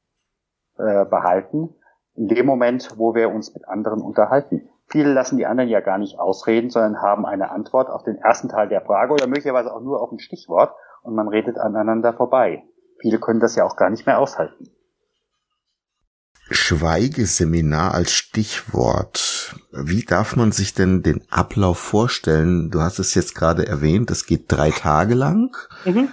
äh, 0.77 1.05
behalten? 1.05 1.75
In 2.15 2.29
dem 2.29 2.47
Moment, 2.47 2.99
wo 2.99 3.15
wir 3.15 3.31
uns 3.31 3.55
mit 3.55 3.67
anderen 3.69 4.03
unterhalten. 4.03 4.69
Viele 4.91 5.13
lassen 5.13 5.37
die 5.37 5.47
anderen 5.47 5.71
ja 5.71 5.81
gar 5.81 5.99
nicht 5.99 6.19
ausreden, 6.19 6.71
sondern 6.71 7.01
haben 7.01 7.25
eine 7.25 7.51
Antwort 7.51 7.89
auf 7.89 8.03
den 8.03 8.17
ersten 8.17 8.49
Teil 8.49 8.69
der 8.69 8.83
Frage 8.83 9.13
oder 9.13 9.27
möglicherweise 9.27 9.73
auch 9.73 9.81
nur 9.81 10.03
auf 10.03 10.11
ein 10.11 10.19
Stichwort 10.19 10.75
und 11.03 11.15
man 11.15 11.29
redet 11.29 11.59
aneinander 11.59 12.13
vorbei. 12.13 12.65
Viele 13.01 13.19
können 13.19 13.41
das 13.41 13.57
ja 13.57 13.65
auch 13.65 13.77
gar 13.77 13.89
nicht 13.91 14.07
mehr 14.07 14.19
aushalten. 14.19 14.69
Schweigeseminar 16.51 17.95
als 17.95 18.13
Stichwort. 18.13 19.55
Wie 19.71 20.05
darf 20.05 20.35
man 20.35 20.51
sich 20.51 20.75
denn 20.75 21.03
den 21.03 21.23
Ablauf 21.31 21.79
vorstellen? 21.79 22.71
Du 22.71 22.81
hast 22.81 22.99
es 22.99 23.15
jetzt 23.15 23.37
gerade 23.37 23.67
erwähnt, 23.67 24.11
es 24.11 24.27
geht 24.27 24.47
drei 24.49 24.71
Tage 24.71 25.15
lang. 25.15 25.57
Mhm. 25.85 26.09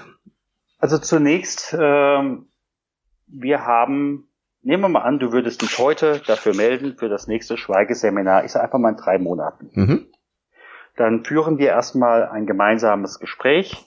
Also 0.78 1.00
zunächst, 1.00 1.76
ähm, 1.78 2.50
wir 3.26 3.66
haben, 3.66 4.27
nehmen 4.68 4.84
wir 4.84 4.90
mal 4.90 5.02
an, 5.02 5.18
du 5.18 5.32
würdest 5.32 5.62
dich 5.62 5.80
heute 5.80 6.22
dafür 6.28 6.54
melden 6.54 6.98
für 6.98 7.08
das 7.08 7.28
nächste 7.28 7.58
Schweigeseminar. 7.58 8.44
Ich 8.44 8.52
sage 8.52 8.66
einfach 8.66 8.80
mal 8.80 8.90
in 8.90 8.98
drei 8.98 9.18
Monaten. 9.18 9.70
Mhm. 9.74 10.08
Dann 10.98 11.24
führen 11.24 11.58
wir 11.58 11.70
erstmal 11.70 12.28
ein 12.28 12.46
gemeinsames 12.46 13.20
Gespräch 13.20 13.86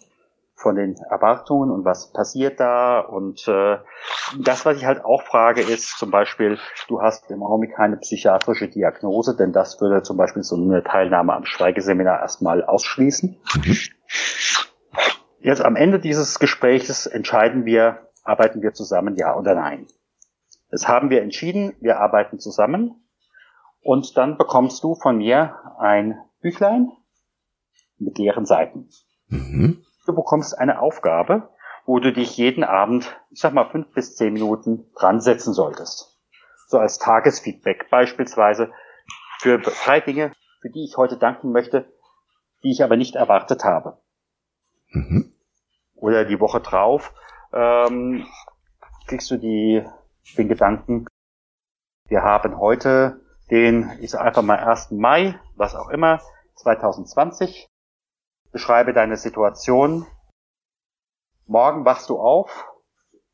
von 0.55 0.77
den 0.77 0.97
Erwartungen 1.11 1.71
und 1.71 1.85
was 1.85 2.13
passiert 2.13 2.61
da. 2.61 3.01
Und 3.01 3.47
äh, 3.47 3.79
das, 4.39 4.65
was 4.65 4.79
ich 4.79 4.87
halt 4.87 5.05
auch 5.05 5.23
frage, 5.23 5.61
ist 5.61 5.99
zum 5.99 6.11
Beispiel, 6.11 6.59
du 6.89 7.03
hast 7.03 7.31
im 7.31 7.43
Augenblick 7.43 7.77
keine 7.77 7.99
psychiatrische 7.99 8.69
Diagnose, 8.69 9.37
denn 9.37 9.53
das 9.53 9.81
würde 9.83 10.03
zum 10.03 10.17
Beispiel 10.17 10.43
so 10.43 10.57
eine 10.57 10.83
Teilnahme 10.83 11.35
am 11.35 11.45
Schweigeseminar 11.45 12.21
erstmal 12.21 12.65
ausschließen. 12.65 13.37
Mhm. 13.65 13.77
Jetzt 15.41 15.63
am 15.63 15.77
Ende 15.77 15.99
dieses 15.99 16.39
Gesprächs 16.39 17.07
entscheiden 17.07 17.67
wir, 17.67 18.09
arbeiten 18.25 18.63
wir 18.63 18.73
zusammen, 18.73 19.17
ja 19.17 19.37
oder 19.37 19.55
nein. 19.55 19.87
Das 20.71 20.89
haben 20.89 21.11
wir 21.11 21.23
entschieden, 21.23 21.75
wir 21.81 22.01
arbeiten 22.01 22.39
zusammen. 22.39 22.95
Und 23.83 24.17
dann 24.17 24.37
bekommst 24.37 24.85
du 24.85 24.95
von 24.95 25.19
mir 25.19 25.57
ein 25.79 26.19
Büchlein 26.41 26.91
mit 27.99 28.19
leeren 28.19 28.47
Seiten. 28.47 28.89
Mhm 29.29 29.85
du 30.11 30.15
bekommst 30.15 30.59
eine 30.59 30.81
Aufgabe, 30.81 31.49
wo 31.87 31.99
du 31.99 32.13
dich 32.13 32.37
jeden 32.37 32.65
Abend, 32.65 33.17
ich 33.31 33.41
sag 33.41 33.53
mal, 33.53 33.71
fünf 33.71 33.93
bis 33.95 34.17
zehn 34.17 34.33
Minuten 34.33 34.91
dran 34.95 35.21
setzen 35.21 35.53
solltest. 35.53 36.17
So 36.67 36.79
als 36.79 36.99
Tagesfeedback 36.99 37.89
beispielsweise 37.91 38.73
für 39.39 39.59
drei 39.59 40.01
Dinge, 40.01 40.33
für 40.61 40.71
die 40.71 40.85
ich 40.85 40.97
heute 40.97 41.17
danken 41.17 41.53
möchte, 41.53 41.93
die 42.63 42.71
ich 42.71 42.85
aber 42.85 42.97
nicht 42.97 43.15
erwartet 43.15 43.65
habe. 43.65 43.99
Mhm. 44.91 45.33
Oder 45.95 46.25
die 46.25 46.41
Woche 46.41 46.61
drauf 46.61 47.15
ähm, 47.53 48.27
kriegst 49.07 49.31
du 49.31 49.37
die, 49.37 49.85
den 50.37 50.49
Gedanken, 50.49 51.07
wir 52.09 52.23
haben 52.23 52.59
heute 52.59 53.21
den, 53.51 53.91
ich 54.01 54.11
sag 54.11 54.23
einfach 54.23 54.43
mal 54.43 54.59
1. 54.59 54.93
Mai, 54.93 55.39
was 55.57 55.75
auch 55.75 55.89
immer, 55.89 56.21
2020. 56.57 57.69
Beschreibe 58.53 58.93
deine 58.93 59.17
Situation. 59.17 60.07
Morgen 61.47 61.85
wachst 61.85 62.09
du 62.11 62.19
auf 62.19 62.67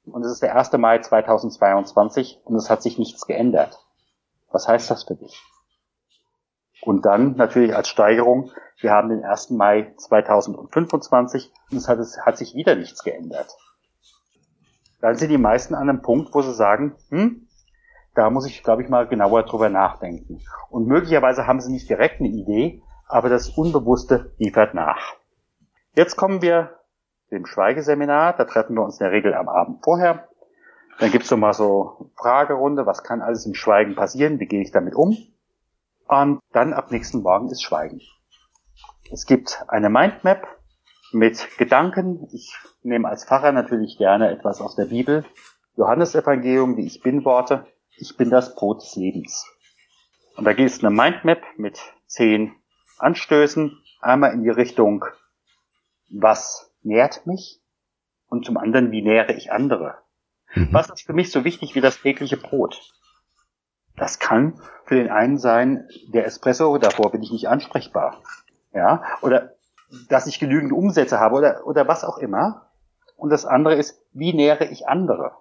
und 0.04 0.24
es 0.24 0.32
ist 0.32 0.42
der 0.42 0.56
1. 0.56 0.72
Mai 0.72 0.98
2022 0.98 2.40
und 2.44 2.56
es 2.56 2.70
hat 2.70 2.82
sich 2.82 2.98
nichts 2.98 3.26
geändert. 3.26 3.78
Was 4.50 4.68
heißt 4.68 4.90
das 4.90 5.04
für 5.04 5.16
dich? 5.16 5.42
Und 6.82 7.04
dann 7.04 7.36
natürlich 7.36 7.74
als 7.74 7.88
Steigerung, 7.88 8.52
wir 8.80 8.92
haben 8.92 9.08
den 9.08 9.24
1. 9.24 9.50
Mai 9.50 9.94
2025 9.96 11.52
und 11.70 11.78
es 11.78 11.88
hat, 11.88 11.98
es 11.98 12.20
hat 12.20 12.36
sich 12.36 12.54
wieder 12.54 12.74
nichts 12.74 13.02
geändert. 13.02 13.56
Dann 15.06 15.14
sind 15.14 15.30
die 15.30 15.38
meisten 15.38 15.76
an 15.76 15.88
einem 15.88 16.02
Punkt, 16.02 16.34
wo 16.34 16.42
sie 16.42 16.52
sagen, 16.52 16.96
hm, 17.10 17.46
da 18.16 18.28
muss 18.28 18.44
ich, 18.44 18.64
glaube 18.64 18.82
ich, 18.82 18.88
mal 18.88 19.06
genauer 19.06 19.44
drüber 19.44 19.68
nachdenken. 19.68 20.40
Und 20.68 20.88
möglicherweise 20.88 21.46
haben 21.46 21.60
sie 21.60 21.70
nicht 21.70 21.88
direkt 21.88 22.18
eine 22.18 22.28
Idee, 22.28 22.82
aber 23.06 23.28
das 23.28 23.48
Unbewusste 23.50 24.32
liefert 24.38 24.74
nach. 24.74 25.14
Jetzt 25.94 26.16
kommen 26.16 26.42
wir 26.42 26.80
dem 27.30 27.46
Schweigeseminar. 27.46 28.32
Da 28.36 28.46
treffen 28.46 28.74
wir 28.74 28.82
uns 28.82 28.98
in 28.98 29.04
der 29.04 29.12
Regel 29.12 29.32
am 29.34 29.48
Abend 29.48 29.84
vorher. 29.84 30.26
Dann 30.98 31.12
gibt's 31.12 31.28
so 31.28 31.36
mal 31.36 31.52
so 31.52 32.10
Fragerunde, 32.16 32.84
was 32.84 33.04
kann 33.04 33.22
alles 33.22 33.46
im 33.46 33.54
Schweigen 33.54 33.94
passieren, 33.94 34.40
wie 34.40 34.46
gehe 34.46 34.60
ich 34.60 34.72
damit 34.72 34.96
um? 34.96 35.16
Und 36.08 36.40
dann 36.50 36.72
ab 36.72 36.90
nächsten 36.90 37.22
Morgen 37.22 37.48
ist 37.48 37.62
Schweigen. 37.62 38.00
Es 39.12 39.24
gibt 39.24 39.62
eine 39.68 39.88
Mindmap 39.88 40.48
mit 41.12 41.56
Gedanken. 41.58 42.28
Ich 42.32 42.54
nehme 42.82 43.08
als 43.08 43.24
Pfarrer 43.24 43.52
natürlich 43.52 43.98
gerne 43.98 44.30
etwas 44.30 44.60
aus 44.60 44.76
der 44.76 44.86
Bibel. 44.86 45.24
Johannesevangelium, 45.76 46.76
die 46.76 46.86
Ich 46.86 47.02
Bin 47.02 47.24
Worte. 47.24 47.66
Ich 47.96 48.16
bin 48.16 48.30
das 48.30 48.54
Brot 48.54 48.82
des 48.82 48.96
Lebens. 48.96 49.46
Und 50.36 50.44
da 50.44 50.52
gibt 50.52 50.70
es 50.70 50.84
eine 50.84 50.94
Mindmap 50.94 51.42
mit 51.56 51.80
zehn 52.06 52.54
Anstößen. 52.98 53.78
Einmal 54.00 54.32
in 54.32 54.42
die 54.42 54.50
Richtung, 54.50 55.04
was 56.08 56.72
nährt 56.82 57.26
mich? 57.26 57.60
Und 58.28 58.44
zum 58.44 58.56
anderen, 58.56 58.90
wie 58.90 59.02
nähere 59.02 59.32
ich 59.32 59.52
andere? 59.52 59.98
Mhm. 60.54 60.68
Was 60.72 60.90
ist 60.90 61.06
für 61.06 61.12
mich 61.12 61.30
so 61.30 61.44
wichtig 61.44 61.74
wie 61.74 61.80
das 61.80 62.00
tägliche 62.00 62.36
Brot? 62.36 62.92
Das 63.96 64.18
kann 64.18 64.60
für 64.84 64.96
den 64.96 65.10
einen 65.10 65.38
sein, 65.38 65.88
der 66.08 66.26
Espresso, 66.26 66.76
davor 66.78 67.10
bin 67.10 67.22
ich 67.22 67.32
nicht 67.32 67.48
ansprechbar. 67.48 68.22
Ja, 68.72 69.02
oder 69.22 69.55
dass 70.08 70.26
ich 70.26 70.38
genügend 70.38 70.72
Umsätze 70.72 71.20
habe 71.20 71.36
oder, 71.36 71.66
oder 71.66 71.88
was 71.88 72.04
auch 72.04 72.18
immer. 72.18 72.70
Und 73.16 73.30
das 73.30 73.46
andere 73.46 73.74
ist, 73.74 74.00
wie 74.12 74.34
nähere 74.34 74.66
ich 74.66 74.88
andere? 74.88 75.32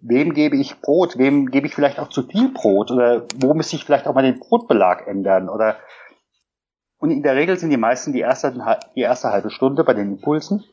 Wem 0.00 0.34
gebe 0.34 0.56
ich 0.56 0.80
Brot? 0.80 1.16
Wem 1.16 1.50
gebe 1.50 1.66
ich 1.66 1.74
vielleicht 1.74 1.98
auch 1.98 2.08
zu 2.08 2.22
viel 2.24 2.52
Brot? 2.52 2.90
Oder 2.90 3.24
wo 3.36 3.54
müsste 3.54 3.76
ich 3.76 3.84
vielleicht 3.84 4.06
auch 4.06 4.14
mal 4.14 4.22
den 4.22 4.38
Brotbelag 4.38 5.06
ändern? 5.06 5.48
Oder 5.48 5.76
und 6.98 7.10
in 7.10 7.22
der 7.22 7.36
Regel 7.36 7.58
sind 7.58 7.68
die 7.68 7.76
meisten 7.76 8.14
die 8.14 8.20
erste, 8.20 8.54
die 8.94 9.02
erste 9.02 9.30
halbe 9.30 9.50
Stunde 9.50 9.84
bei 9.84 9.92
den 9.92 10.12
Impulsen 10.12 10.64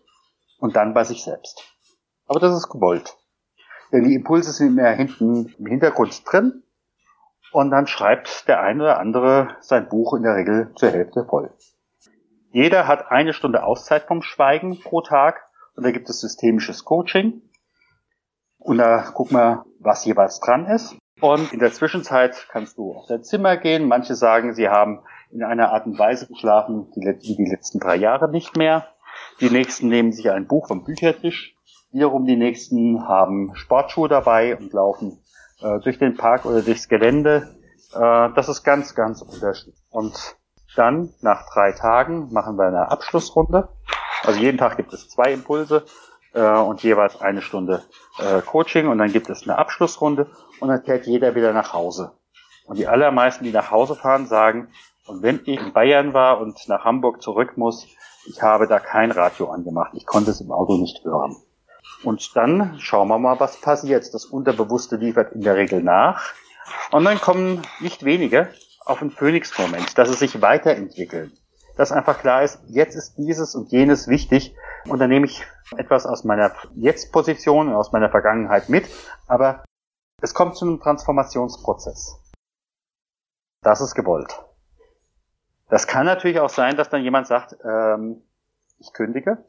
und 0.60 0.78
dann 0.78 0.94
bei 0.94 1.04
sich 1.04 1.24
selbst. 1.24 1.62
Aber 2.26 2.40
das 2.40 2.56
ist 2.56 2.70
gewollt. 2.70 3.18
Denn 3.92 4.06
die 4.06 4.16
Impulse 4.16 4.54
sind 4.54 4.76
mehr 4.76 4.94
hinten 4.94 5.54
im 5.60 5.66
Hintergrund 5.66 6.24
drin 6.32 6.64
und 7.52 7.72
dann 7.72 7.86
schreibt 7.88 8.48
der 8.48 8.62
eine 8.62 8.84
oder 8.84 9.00
andere 9.00 9.58
sein 9.60 9.90
Buch 9.90 10.14
in 10.14 10.24
der 10.24 10.36
Regel 10.36 10.72
zur 10.76 10.92
Hälfte 10.92 11.26
voll. 11.26 11.52
Jeder 12.52 12.88
hat 12.88 13.12
eine 13.12 13.34
Stunde 13.34 13.64
Auszeit 13.64 14.04
vom 14.04 14.22
Schweigen 14.22 14.80
pro 14.80 15.02
Tag 15.02 15.42
und 15.76 15.86
da 15.86 15.92
gibt 15.92 16.10
es 16.10 16.20
systemisches 16.20 16.84
Coaching. 16.84 17.42
Und 18.58 18.78
da 18.78 19.12
gucken 19.14 19.38
wir, 19.38 19.66
was 19.80 20.06
jeweils 20.06 20.40
dran 20.40 20.66
ist. 20.68 20.96
Und 21.20 21.54
in 21.54 21.60
der 21.60 21.72
Zwischenzeit 21.72 22.48
kannst 22.50 22.78
du 22.78 22.94
auf 22.94 23.08
dein 23.08 23.24
Zimmer 23.24 23.58
gehen. 23.58 23.88
Manche 23.88 24.16
sagen, 24.16 24.54
sie 24.54 24.70
haben 24.70 25.04
in 25.32 25.44
einer 25.44 25.72
Art 25.72 25.86
und 25.86 25.98
Weise 25.98 26.28
geschlafen 26.28 26.88
wie 26.96 27.36
die 27.36 27.50
letzten 27.50 27.80
drei 27.80 27.96
Jahre 27.96 28.30
nicht 28.30 28.58
mehr. 28.58 28.88
Die 29.40 29.50
nächsten 29.50 29.88
nehmen 29.88 30.12
sich 30.12 30.30
ein 30.30 30.48
Buch 30.48 30.68
vom 30.68 30.84
Büchertisch. 30.84 31.56
Wiederum 31.92 32.26
die 32.26 32.38
nächsten 32.38 33.08
haben 33.08 33.56
Sportschuhe 33.56 34.10
dabei 34.10 34.58
und 34.58 34.74
laufen 34.74 35.24
äh, 35.62 35.80
durch 35.80 36.00
den 36.00 36.16
Park 36.16 36.46
oder 36.46 36.62
durchs 36.62 36.90
Gelände. 36.90 37.56
Äh, 37.94 38.30
das 38.36 38.50
ist 38.50 38.64
ganz, 38.64 38.96
ganz 38.96 39.22
unterschiedlich. 39.22 39.76
Und 39.90 40.38
dann, 40.76 41.14
nach 41.22 41.50
drei 41.52 41.72
Tagen, 41.72 42.32
machen 42.32 42.58
wir 42.58 42.66
eine 42.66 42.92
Abschlussrunde. 42.92 43.70
Also 44.24 44.40
jeden 44.40 44.58
Tag 44.58 44.78
gibt 44.78 44.94
es 44.94 45.10
zwei 45.10 45.34
Impulse 45.34 45.86
äh, 46.34 46.42
und 46.42 46.84
jeweils 46.84 47.20
eine 47.22 47.42
Stunde 47.42 47.84
äh, 48.20 48.42
Coaching 48.42 48.88
und 48.88 48.98
dann 48.98 49.12
gibt 49.12 49.30
es 49.30 49.44
eine 49.44 49.58
Abschlussrunde 49.58 50.30
und 50.60 50.70
dann 50.70 50.84
fährt 50.84 51.08
jeder 51.08 51.36
wieder 51.36 51.54
nach 51.54 51.74
Hause. 51.74 52.12
Und 52.66 52.78
die 52.78 52.88
allermeisten, 52.88 53.44
die 53.44 53.52
nach 53.52 53.72
Hause 53.72 53.96
fahren, 53.96 54.28
sagen, 54.28 54.70
und 55.08 55.24
wenn 55.24 55.42
ich 55.46 55.60
in 55.60 55.74
Bayern 55.74 56.14
war 56.14 56.40
und 56.40 56.68
nach 56.68 56.86
Hamburg 56.86 57.22
zurück 57.22 57.58
muss, 57.58 57.88
ich 58.26 58.42
habe 58.42 58.68
da 58.68 58.80
kein 58.80 59.12
Radio 59.12 59.50
angemacht. 59.50 59.92
Ich 59.94 60.06
konnte 60.06 60.32
es 60.32 60.42
im 60.42 60.52
Auto 60.52 60.78
nicht 60.78 61.04
hören. 61.04 61.36
Und 62.04 62.36
dann 62.36 62.80
schauen 62.80 63.08
wir 63.08 63.18
mal, 63.18 63.40
was 63.40 63.60
passiert. 63.60 64.14
Das 64.14 64.26
Unterbewusste 64.26 64.96
liefert 64.98 65.34
in 65.34 65.42
der 65.42 65.56
Regel 65.56 65.82
nach. 65.82 66.34
Und 66.92 67.04
dann 67.04 67.20
kommen 67.20 67.64
nicht 67.80 68.06
wenige 68.06 68.54
auf 68.86 69.02
einen 69.02 69.12
Phoenix-Moment, 69.12 69.98
dass 69.98 70.10
es 70.10 70.20
sich 70.20 70.42
weiterentwickeln. 70.42 71.32
Dass 71.78 71.92
einfach 71.92 72.20
klar 72.20 72.44
ist, 72.44 72.60
jetzt 72.68 72.96
ist 72.96 73.16
dieses 73.18 73.56
und 73.56 73.72
jenes 73.72 74.08
wichtig. 74.08 74.56
Und 74.88 75.00
dann 75.00 75.10
nehme 75.10 75.26
ich 75.26 75.46
etwas 75.78 76.06
aus 76.06 76.24
meiner 76.24 76.52
Jetzt-Position 76.76 77.70
und 77.70 77.76
aus 77.76 77.92
meiner 77.92 78.10
Vergangenheit 78.10 78.70
mit. 78.70 78.90
Aber 79.28 79.64
es 80.22 80.34
kommt 80.34 80.58
zu 80.58 80.66
einem 80.66 80.80
Transformationsprozess. 80.80 82.20
Das 83.62 83.82
ist 83.82 83.96
gewollt. 83.96 84.44
Das 85.70 85.88
kann 85.88 86.06
natürlich 86.06 86.40
auch 86.40 86.50
sein, 86.50 86.76
dass 86.76 86.90
dann 86.90 87.04
jemand 87.04 87.28
sagt, 87.28 87.56
ähm, 87.64 88.24
ich 88.80 88.92
kündige. 88.94 89.46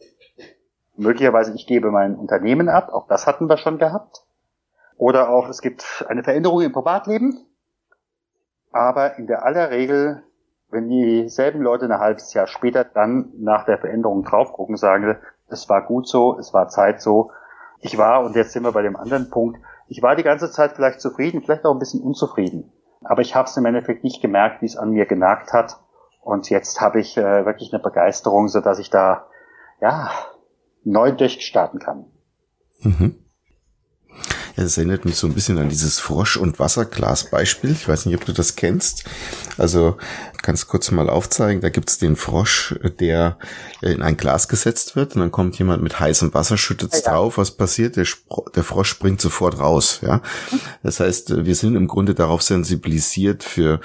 Möglicherweise 0.96 1.54
ich 1.54 1.66
gebe 1.66 1.90
mein 1.90 2.14
Unternehmen 2.14 2.68
ab. 2.68 2.90
Auch 2.90 3.08
das 3.08 3.26
hatten 3.26 3.48
wir 3.48 3.56
schon 3.56 3.78
gehabt. 3.78 4.24
Oder 4.96 5.30
auch 5.30 5.48
es 5.48 5.62
gibt 5.62 6.04
eine 6.08 6.22
Veränderung 6.22 6.60
im 6.60 6.72
Privatleben. 6.72 7.44
Aber 8.72 9.18
in 9.18 9.26
der 9.26 9.44
aller 9.44 9.70
Regel, 9.70 10.22
wenn 10.70 10.88
dieselben 10.88 11.60
Leute 11.60 11.84
ein 11.84 11.98
halbes 11.98 12.32
Jahr 12.32 12.46
später 12.46 12.84
dann 12.84 13.30
nach 13.38 13.64
der 13.64 13.78
Veränderung 13.78 14.24
drauf 14.24 14.52
gucken, 14.52 14.76
sagen 14.76 15.16
es 15.48 15.68
war 15.68 15.84
gut 15.84 16.08
so, 16.08 16.38
es 16.38 16.54
war 16.54 16.68
Zeit 16.68 17.02
so. 17.02 17.30
Ich 17.80 17.98
war, 17.98 18.24
und 18.24 18.34
jetzt 18.34 18.52
sind 18.52 18.62
wir 18.62 18.72
bei 18.72 18.82
dem 18.82 18.96
anderen 18.96 19.28
Punkt, 19.28 19.60
ich 19.88 20.02
war 20.02 20.16
die 20.16 20.22
ganze 20.22 20.50
Zeit 20.50 20.72
vielleicht 20.72 21.00
zufrieden, 21.00 21.42
vielleicht 21.42 21.66
auch 21.66 21.72
ein 21.72 21.78
bisschen 21.78 22.02
unzufrieden. 22.02 22.72
Aber 23.04 23.20
ich 23.20 23.34
habe 23.34 23.48
es 23.48 23.56
im 23.56 23.66
Endeffekt 23.66 24.04
nicht 24.04 24.22
gemerkt, 24.22 24.62
wie 24.62 24.66
es 24.66 24.76
an 24.76 24.90
mir 24.90 25.06
genagt 25.06 25.52
hat. 25.52 25.78
Und 26.22 26.48
jetzt 26.48 26.80
habe 26.80 27.00
ich 27.00 27.16
äh, 27.16 27.44
wirklich 27.44 27.72
eine 27.72 27.82
Begeisterung, 27.82 28.48
so 28.48 28.60
dass 28.60 28.78
ich 28.78 28.90
da 28.90 29.26
ja 29.80 30.10
neu 30.84 31.12
durchstarten 31.12 31.80
kann. 31.80 32.06
Mhm. 32.80 33.21
Ja, 34.56 34.64
das 34.64 34.76
erinnert 34.76 35.04
mich 35.04 35.16
so 35.16 35.26
ein 35.26 35.34
bisschen 35.34 35.58
an 35.58 35.68
dieses 35.68 35.98
Frosch- 35.98 36.36
und 36.36 36.58
Wasserglas-Beispiel. 36.58 37.72
Ich 37.72 37.88
weiß 37.88 38.06
nicht, 38.06 38.16
ob 38.16 38.24
du 38.24 38.32
das 38.32 38.56
kennst. 38.56 39.04
Also 39.56 39.96
kannst 40.42 40.68
kurz 40.68 40.90
mal 40.90 41.08
aufzeigen. 41.08 41.60
Da 41.60 41.70
gibt's 41.70 41.98
den 41.98 42.16
Frosch, 42.16 42.74
der 43.00 43.38
in 43.80 44.02
ein 44.02 44.16
Glas 44.16 44.48
gesetzt 44.48 44.96
wird 44.96 45.14
und 45.14 45.20
dann 45.20 45.30
kommt 45.30 45.58
jemand 45.58 45.82
mit 45.82 45.98
heißem 45.98 46.34
Wasser, 46.34 46.58
schüttet's 46.58 47.02
ja, 47.04 47.12
drauf. 47.12 47.38
Was 47.38 47.52
passiert? 47.52 47.96
Der, 47.96 48.06
der 48.54 48.64
Frosch 48.64 48.90
springt 48.90 49.20
sofort 49.20 49.58
raus. 49.58 50.00
Ja, 50.02 50.20
das 50.82 51.00
heißt, 51.00 51.44
wir 51.44 51.54
sind 51.54 51.76
im 51.76 51.88
Grunde 51.88 52.14
darauf 52.14 52.42
sensibilisiert 52.42 53.44
für 53.44 53.80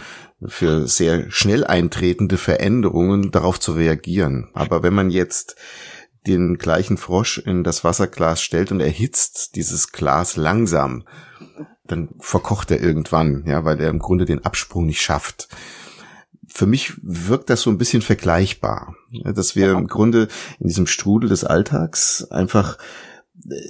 für 0.45 0.87
sehr 0.87 1.31
schnell 1.31 1.65
eintretende 1.65 2.37
Veränderungen 2.37 3.31
darauf 3.31 3.59
zu 3.59 3.71
reagieren. 3.71 4.49
Aber 4.53 4.83
wenn 4.83 4.93
man 4.93 5.09
jetzt 5.09 5.55
den 6.27 6.57
gleichen 6.57 6.97
Frosch 6.97 7.37
in 7.39 7.63
das 7.63 7.83
Wasserglas 7.83 8.41
stellt 8.41 8.71
und 8.71 8.79
erhitzt 8.79 9.55
dieses 9.55 9.91
Glas 9.91 10.35
langsam, 10.35 11.03
dann 11.85 12.09
verkocht 12.19 12.71
er 12.71 12.81
irgendwann, 12.81 13.43
ja, 13.47 13.65
weil 13.65 13.79
er 13.79 13.89
im 13.89 13.99
Grunde 13.99 14.25
den 14.25 14.45
Absprung 14.45 14.85
nicht 14.85 15.01
schafft. 15.01 15.47
Für 16.47 16.65
mich 16.65 16.93
wirkt 17.01 17.49
das 17.49 17.61
so 17.61 17.69
ein 17.69 17.77
bisschen 17.77 18.01
vergleichbar, 18.01 18.95
dass 19.23 19.55
wir 19.55 19.71
im 19.71 19.87
Grunde 19.87 20.27
in 20.59 20.67
diesem 20.67 20.87
Strudel 20.87 21.29
des 21.29 21.43
Alltags 21.43 22.25
einfach 22.31 22.77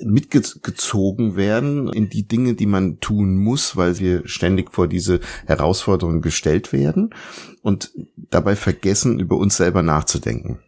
mitgezogen 0.04 1.36
werden 1.36 1.92
in 1.92 2.10
die 2.10 2.28
Dinge, 2.28 2.54
die 2.56 2.66
man 2.66 3.00
tun 3.00 3.38
muss, 3.38 3.76
weil 3.76 4.00
wir 4.00 4.28
ständig 4.28 4.74
vor 4.74 4.88
diese 4.88 5.20
Herausforderungen 5.46 6.22
gestellt 6.22 6.72
werden 6.72 7.14
und 7.62 7.92
dabei 8.16 8.56
vergessen, 8.56 9.20
über 9.20 9.38
uns 9.38 9.58
selber 9.58 9.84
nachzudenken. 9.84 10.60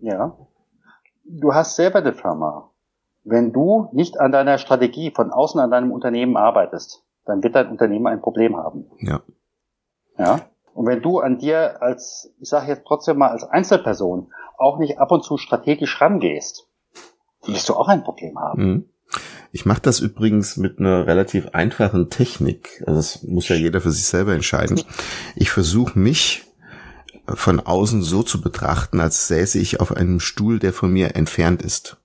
Ja. 0.00 0.36
Du 1.28 1.54
hast 1.54 1.76
selber 1.76 1.98
eine 1.98 2.14
Firma. 2.14 2.70
Wenn 3.24 3.52
du 3.52 3.88
nicht 3.92 4.18
an 4.18 4.32
deiner 4.32 4.58
Strategie 4.58 5.10
von 5.10 5.30
außen 5.30 5.60
an 5.60 5.70
deinem 5.70 5.92
Unternehmen 5.92 6.36
arbeitest, 6.36 7.04
dann 7.26 7.42
wird 7.42 7.54
dein 7.54 7.68
Unternehmen 7.68 8.06
ein 8.06 8.22
Problem 8.22 8.56
haben. 8.56 8.86
Ja. 9.00 9.20
Ja. 10.16 10.40
Und 10.74 10.86
wenn 10.86 11.02
du 11.02 11.18
an 11.18 11.38
dir 11.38 11.82
als, 11.82 12.32
ich 12.40 12.48
sage 12.48 12.68
jetzt 12.68 12.84
trotzdem 12.86 13.18
mal 13.18 13.30
als 13.30 13.44
Einzelperson 13.44 14.32
auch 14.56 14.78
nicht 14.78 14.98
ab 14.98 15.12
und 15.12 15.24
zu 15.24 15.36
strategisch 15.36 16.00
rangehst, 16.00 16.68
wirst 17.44 17.68
du 17.68 17.74
auch 17.74 17.88
ein 17.88 18.02
Problem 18.02 18.38
haben. 18.38 18.62
Mhm. 18.62 18.84
Ich 19.52 19.64
mache 19.66 19.80
das 19.80 20.00
übrigens 20.00 20.56
mit 20.56 20.78
einer 20.78 21.06
relativ 21.06 21.48
einfachen 21.52 22.10
Technik. 22.10 22.82
Also 22.86 22.98
das 22.98 23.22
muss 23.22 23.48
ja 23.48 23.56
jeder 23.56 23.80
für 23.80 23.90
sich 23.90 24.04
selber 24.04 24.34
entscheiden. 24.34 24.80
Ich 25.36 25.50
versuche 25.50 25.98
mich 25.98 26.44
von 27.34 27.60
außen 27.60 28.02
so 28.02 28.22
zu 28.22 28.40
betrachten, 28.40 29.00
als 29.00 29.28
säße 29.28 29.58
ich 29.58 29.80
auf 29.80 29.96
einem 29.96 30.20
Stuhl, 30.20 30.58
der 30.58 30.72
von 30.72 30.92
mir 30.92 31.16
entfernt 31.16 31.62
ist. 31.62 31.98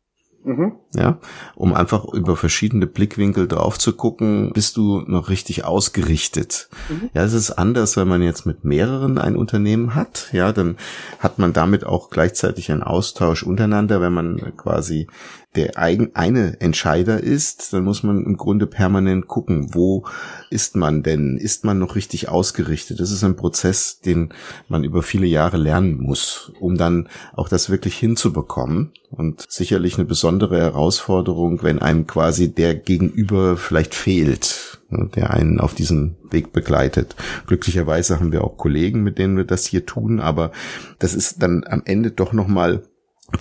Mhm. 0.45 0.73
Ja, 0.93 1.19
um 1.55 1.73
einfach 1.73 2.05
über 2.05 2.35
verschiedene 2.35 2.85
Blickwinkel 2.85 3.47
drauf 3.47 3.79
zu 3.79 3.93
gucken, 3.93 4.51
bist 4.53 4.75
du 4.75 5.01
noch 5.01 5.29
richtig 5.29 5.63
ausgerichtet. 5.63 6.69
Mhm. 6.89 7.09
Ja, 7.13 7.23
es 7.23 7.33
ist 7.33 7.51
anders, 7.51 7.95
wenn 7.95 8.09
man 8.09 8.21
jetzt 8.21 8.45
mit 8.45 8.65
mehreren 8.65 9.17
ein 9.17 9.37
Unternehmen 9.37 9.95
hat. 9.95 10.27
Ja, 10.33 10.51
dann 10.51 10.77
hat 11.19 11.39
man 11.39 11.53
damit 11.53 11.85
auch 11.85 12.09
gleichzeitig 12.09 12.71
einen 12.71 12.83
Austausch 12.83 13.43
untereinander, 13.43 14.01
wenn 14.01 14.13
man 14.13 14.57
quasi 14.57 15.07
der 15.55 15.77
eigen, 15.77 16.15
eine 16.15 16.59
Entscheider 16.61 17.21
ist, 17.21 17.73
dann 17.73 17.83
muss 17.83 18.03
man 18.03 18.25
im 18.25 18.37
Grunde 18.37 18.67
permanent 18.67 19.27
gucken, 19.27 19.73
wo 19.73 20.05
ist 20.49 20.75
man 20.75 21.03
denn? 21.03 21.37
Ist 21.37 21.63
man 21.63 21.79
noch 21.79 21.95
richtig 21.95 22.29
ausgerichtet? 22.29 22.99
Das 22.99 23.11
ist 23.11 23.23
ein 23.23 23.35
Prozess, 23.35 23.99
den 23.99 24.33
man 24.67 24.83
über 24.83 25.03
viele 25.03 25.27
Jahre 25.27 25.57
lernen 25.57 26.01
muss, 26.01 26.51
um 26.59 26.77
dann 26.77 27.07
auch 27.35 27.49
das 27.49 27.69
wirklich 27.69 27.97
hinzubekommen. 27.97 28.91
Und 29.11 29.45
sicherlich 29.47 29.95
eine 29.95 30.05
besondere 30.05 30.57
Herausforderung, 30.59 31.61
wenn 31.61 31.79
einem 31.79 32.07
quasi 32.07 32.51
der 32.51 32.73
Gegenüber 32.73 33.57
vielleicht 33.57 33.93
fehlt, 33.93 34.81
ne, 34.89 35.09
der 35.15 35.29
einen 35.29 35.59
auf 35.59 35.75
diesem 35.75 36.15
Weg 36.31 36.51
begleitet. 36.51 37.15
Glücklicherweise 37.45 38.19
haben 38.19 38.31
wir 38.31 38.43
auch 38.43 38.57
Kollegen, 38.57 39.03
mit 39.03 39.19
denen 39.19 39.37
wir 39.37 39.43
das 39.43 39.65
hier 39.65 39.85
tun, 39.85 40.19
aber 40.19 40.51
das 40.97 41.13
ist 41.13 41.43
dann 41.43 41.63
am 41.67 41.83
Ende 41.85 42.09
doch 42.09 42.33
nochmal 42.33 42.81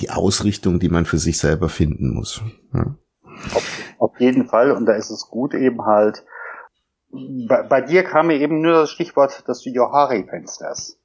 die 0.01 0.11
Ausrichtung, 0.11 0.79
die 0.79 0.89
man 0.89 1.05
für 1.05 1.19
sich 1.19 1.39
selber 1.39 1.69
finden 1.69 2.15
muss. 2.15 2.43
Ja. 2.73 2.95
Auf, 3.55 3.83
auf, 3.99 4.21
jeden 4.21 4.47
Fall, 4.47 4.73
und 4.73 4.87
da 4.87 4.93
ist 4.93 5.11
es 5.11 5.29
gut 5.29 5.55
eben 5.55 5.85
halt, 5.85 6.25
bei, 7.11 7.63
bei 7.63 7.81
dir 7.81 8.05
kam 8.05 8.29
mir 8.29 8.41
eben 8.41 8.61
nur 8.61 8.73
das 8.73 8.91
Stichwort 8.91 9.47
des 9.49 9.65
Johari-Fensters. 9.65 10.99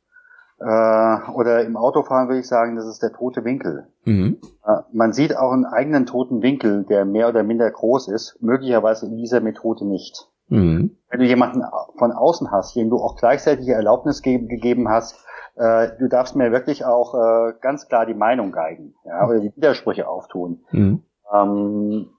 Äh, 0.60 1.32
oder 1.34 1.64
im 1.66 1.78
Autofahren 1.78 2.30
würde 2.30 2.40
ich 2.40 2.48
sagen, 2.48 2.76
das 2.76 2.88
ist 2.88 3.04
der 3.04 3.14
tote 3.14 3.44
Winkel. 3.44 3.88
Mhm. 4.06 4.40
Äh, 4.66 4.82
man 4.92 5.14
sieht 5.14 5.38
auch 5.38 5.52
einen 5.52 5.66
eigenen 5.66 6.06
toten 6.06 6.42
Winkel, 6.42 6.84
der 6.84 7.06
mehr 7.06 7.30
oder 7.30 7.44
minder 7.44 7.70
groß 7.70 8.08
ist, 8.08 8.38
möglicherweise 8.42 9.06
in 9.06 9.18
dieser 9.18 9.40
Methode 9.40 9.86
nicht. 9.86 10.28
Mhm. 10.50 10.98
Wenn 11.10 11.20
du 11.20 11.26
jemanden 11.26 11.62
von 11.98 12.12
außen 12.12 12.52
hast, 12.52 12.76
dem 12.76 12.90
du 12.90 12.98
auch 12.98 13.18
gleichzeitig 13.18 13.68
Erlaubnis 13.68 14.22
ge 14.22 14.40
gegeben 14.40 14.90
hast, 14.90 15.24
äh, 15.58 15.98
du 15.98 16.08
darfst 16.08 16.36
mir 16.36 16.52
wirklich 16.52 16.86
auch 16.86 17.16
äh, 17.16 17.54
ganz 17.62 17.88
klar 17.88 18.06
die 18.06 18.14
Meinung 18.14 18.52
geigen 18.52 18.94
ja, 19.06 19.28
oder 19.28 19.40
die 19.40 19.56
Widersprüche 19.56 20.08
auftun. 20.08 20.64
Mhm. 20.72 21.04
Ähm, 21.34 22.10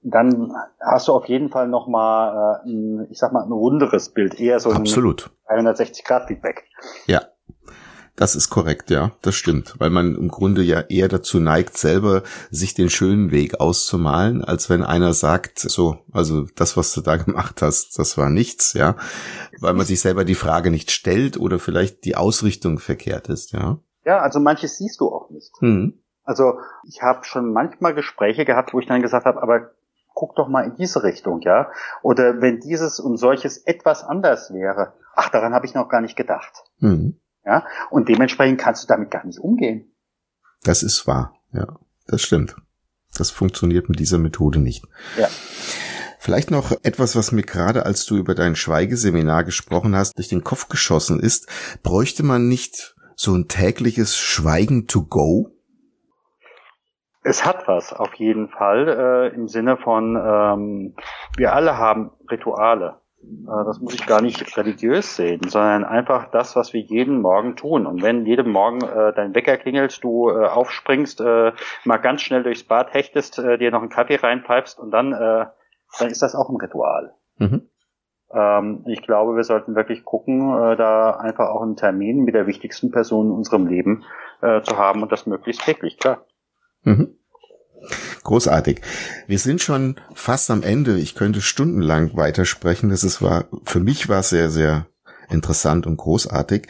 dann 0.00 0.52
hast 0.80 1.08
du 1.08 1.12
auf 1.12 1.26
jeden 1.26 1.50
Fall 1.50 1.68
nochmal, 1.68 2.62
äh, 2.64 2.68
ein, 2.68 3.06
ich 3.10 3.18
sag 3.18 3.32
mal, 3.32 3.44
ein 3.44 3.52
runderes 3.52 4.10
Bild, 4.10 4.40
eher 4.40 4.60
so 4.60 4.70
ein 4.70 4.84
360-Grad-Feedback. 5.48 6.64
Ja, 7.06 7.22
das 8.18 8.34
ist 8.34 8.50
korrekt, 8.50 8.90
ja, 8.90 9.12
das 9.22 9.36
stimmt, 9.36 9.76
weil 9.78 9.90
man 9.90 10.16
im 10.16 10.28
Grunde 10.28 10.62
ja 10.62 10.80
eher 10.80 11.06
dazu 11.06 11.38
neigt, 11.38 11.78
selber 11.78 12.22
sich 12.50 12.74
den 12.74 12.90
schönen 12.90 13.30
Weg 13.30 13.60
auszumalen, 13.60 14.44
als 14.44 14.68
wenn 14.68 14.82
einer 14.82 15.12
sagt, 15.12 15.60
so, 15.60 15.98
also 16.12 16.46
das, 16.56 16.76
was 16.76 16.92
du 16.92 17.00
da 17.00 17.16
gemacht 17.24 17.62
hast, 17.62 17.96
das 17.98 18.18
war 18.18 18.28
nichts, 18.28 18.72
ja, 18.72 18.96
weil 19.60 19.74
man 19.74 19.86
sich 19.86 20.00
selber 20.00 20.24
die 20.24 20.34
Frage 20.34 20.72
nicht 20.72 20.90
stellt 20.90 21.38
oder 21.38 21.60
vielleicht 21.60 22.04
die 22.04 22.16
Ausrichtung 22.16 22.80
verkehrt 22.80 23.28
ist, 23.28 23.52
ja. 23.52 23.78
Ja, 24.04 24.18
also 24.18 24.40
manches 24.40 24.78
siehst 24.78 25.00
du 25.00 25.08
auch 25.08 25.30
nicht. 25.30 25.52
Mhm. 25.60 26.02
Also 26.24 26.58
ich 26.88 27.02
habe 27.02 27.24
schon 27.24 27.52
manchmal 27.52 27.94
Gespräche 27.94 28.44
gehabt, 28.44 28.74
wo 28.74 28.80
ich 28.80 28.86
dann 28.86 29.02
gesagt 29.02 29.26
habe, 29.26 29.42
aber 29.42 29.70
guck 30.12 30.34
doch 30.34 30.48
mal 30.48 30.64
in 30.64 30.74
diese 30.74 31.04
Richtung, 31.04 31.40
ja. 31.42 31.70
Oder 32.02 32.40
wenn 32.40 32.58
dieses 32.58 32.98
und 32.98 33.16
solches 33.16 33.58
etwas 33.58 34.02
anders 34.02 34.52
wäre, 34.52 34.94
ach, 35.14 35.28
daran 35.28 35.54
habe 35.54 35.66
ich 35.66 35.74
noch 35.74 35.88
gar 35.88 36.00
nicht 36.00 36.16
gedacht. 36.16 36.64
Mhm. 36.80 37.20
Ja, 37.48 37.64
und 37.88 38.10
dementsprechend 38.10 38.60
kannst 38.60 38.84
du 38.84 38.86
damit 38.88 39.10
gar 39.10 39.24
nicht 39.24 39.38
umgehen. 39.38 39.90
Das 40.64 40.82
ist 40.82 41.06
wahr, 41.06 41.34
ja, 41.50 41.78
das 42.06 42.20
stimmt. 42.20 42.56
Das 43.16 43.30
funktioniert 43.30 43.88
mit 43.88 43.98
dieser 43.98 44.18
Methode 44.18 44.58
nicht. 44.58 44.84
Ja. 45.18 45.28
Vielleicht 46.18 46.50
noch 46.50 46.72
etwas, 46.82 47.16
was 47.16 47.32
mir 47.32 47.42
gerade, 47.42 47.86
als 47.86 48.04
du 48.04 48.16
über 48.16 48.34
dein 48.34 48.54
Schweigeseminar 48.54 49.44
gesprochen 49.44 49.96
hast, 49.96 50.18
durch 50.18 50.28
den 50.28 50.44
Kopf 50.44 50.68
geschossen 50.68 51.20
ist. 51.20 51.48
Bräuchte 51.82 52.22
man 52.22 52.48
nicht 52.48 52.94
so 53.16 53.34
ein 53.34 53.48
tägliches 53.48 54.18
Schweigen 54.18 54.86
to 54.86 55.04
go? 55.04 55.48
Es 57.22 57.46
hat 57.46 57.66
was, 57.66 57.94
auf 57.94 58.12
jeden 58.14 58.50
Fall, 58.50 58.88
äh, 59.32 59.34
im 59.34 59.48
Sinne 59.48 59.78
von, 59.78 60.16
ähm, 60.16 60.94
wir 61.38 61.54
alle 61.54 61.78
haben 61.78 62.10
Rituale. 62.30 63.00
Äh, 63.22 63.64
das 63.64 63.80
muss 63.80 63.94
ich 63.94 64.06
gar 64.06 64.22
nicht 64.22 64.56
religiös 64.56 65.16
sehen, 65.16 65.40
sondern 65.48 65.84
einfach 65.84 66.30
das, 66.30 66.56
was 66.56 66.72
wir 66.72 66.80
jeden 66.80 67.20
Morgen 67.20 67.56
tun. 67.56 67.86
Und 67.86 68.02
wenn 68.02 68.26
jeden 68.26 68.50
Morgen 68.50 68.82
äh, 68.82 69.12
dein 69.14 69.34
Wecker 69.34 69.56
klingelt, 69.56 70.02
du 70.02 70.30
äh, 70.30 70.46
aufspringst, 70.46 71.20
äh, 71.20 71.52
mal 71.84 71.98
ganz 71.98 72.22
schnell 72.22 72.42
durchs 72.42 72.64
Bad 72.64 72.94
hechtest, 72.94 73.38
äh, 73.38 73.58
dir 73.58 73.70
noch 73.70 73.80
einen 73.80 73.90
Kaffee 73.90 74.16
reinpfeifst 74.16 74.78
und 74.78 74.90
dann, 74.90 75.12
äh, 75.12 75.46
dann 75.98 76.08
ist 76.08 76.22
das 76.22 76.34
auch 76.34 76.48
ein 76.48 76.56
Ritual. 76.56 77.14
Mhm. 77.38 77.68
Ähm, 78.30 78.84
ich 78.86 79.02
glaube, 79.02 79.36
wir 79.36 79.44
sollten 79.44 79.74
wirklich 79.74 80.04
gucken, 80.04 80.50
da 80.76 81.12
einfach 81.12 81.48
auch 81.48 81.62
einen 81.62 81.76
Termin 81.76 82.24
mit 82.24 82.34
der 82.34 82.46
wichtigsten 82.46 82.90
Person 82.90 83.26
in 83.26 83.32
unserem 83.32 83.66
Leben 83.66 84.04
zu 84.40 84.78
haben 84.78 85.02
und 85.02 85.10
das 85.10 85.26
möglichst 85.26 85.62
täglich, 85.62 85.98
klar. 85.98 86.24
Mhm. 86.82 87.17
Großartig. 88.24 88.80
Wir 89.26 89.38
sind 89.38 89.60
schon 89.60 89.96
fast 90.14 90.50
am 90.50 90.62
Ende. 90.62 90.98
Ich 90.98 91.14
könnte 91.14 91.40
stundenlang 91.40 92.16
weitersprechen. 92.16 92.90
Das 92.90 93.04
ist 93.04 93.22
war, 93.22 93.46
für 93.64 93.80
mich 93.80 94.08
war 94.08 94.20
es 94.20 94.30
sehr, 94.30 94.50
sehr 94.50 94.86
interessant 95.30 95.86
und 95.86 95.96
großartig. 95.96 96.66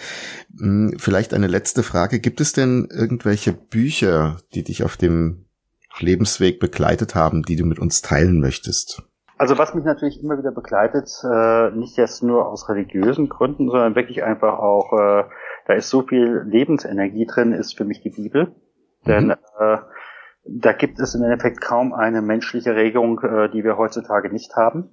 Hm, 0.59 0.97
vielleicht 0.99 1.35
eine 1.35 1.47
letzte 1.47 1.83
Frage. 1.83 2.21
Gibt 2.21 2.40
es 2.40 2.53
denn 2.53 2.88
irgendwelche 2.90 3.53
Bücher, 3.53 4.38
die 4.55 4.64
dich 4.64 4.83
auf 4.83 4.97
dem 4.97 5.47
Lebensweg 5.99 6.61
begleitet 6.61 7.14
haben, 7.14 7.42
die 7.42 7.57
du 7.57 7.64
mit 7.64 7.79
uns 7.79 8.03
teilen 8.03 8.40
möchtest? 8.40 9.03
Also 9.37 9.57
was 9.57 9.73
mich 9.73 9.85
natürlich 9.85 10.21
immer 10.21 10.37
wieder 10.37 10.51
begleitet, 10.51 11.09
äh, 11.25 11.71
nicht 11.71 11.97
jetzt 11.97 12.25
nur 12.25 12.49
aus 12.49 12.68
religiösen 12.68 13.29
Gründen, 13.29 13.71
sondern 13.71 13.94
wirklich 13.94 14.25
einfach 14.25 14.59
auch, 14.59 14.92
äh, 14.92 15.25
da 15.66 15.75
ist 15.75 15.90
so 15.90 16.03
viel 16.03 16.42
Lebensenergie 16.44 17.25
drin, 17.25 17.53
ist 17.53 17.77
für 17.77 17.85
mich 17.85 18.01
die 18.01 18.11
Bibel. 18.11 18.53
Denn 19.07 19.27
mhm. 19.27 19.35
äh, 19.61 19.79
da 20.48 20.72
gibt 20.72 20.98
es 20.98 21.14
im 21.14 21.22
Endeffekt 21.22 21.61
kaum 21.61 21.92
eine 21.92 22.22
menschliche 22.22 22.74
Regung, 22.74 23.20
äh, 23.20 23.50
die 23.50 23.64
wir 23.64 23.76
heutzutage 23.76 24.30
nicht 24.30 24.56
haben. 24.56 24.90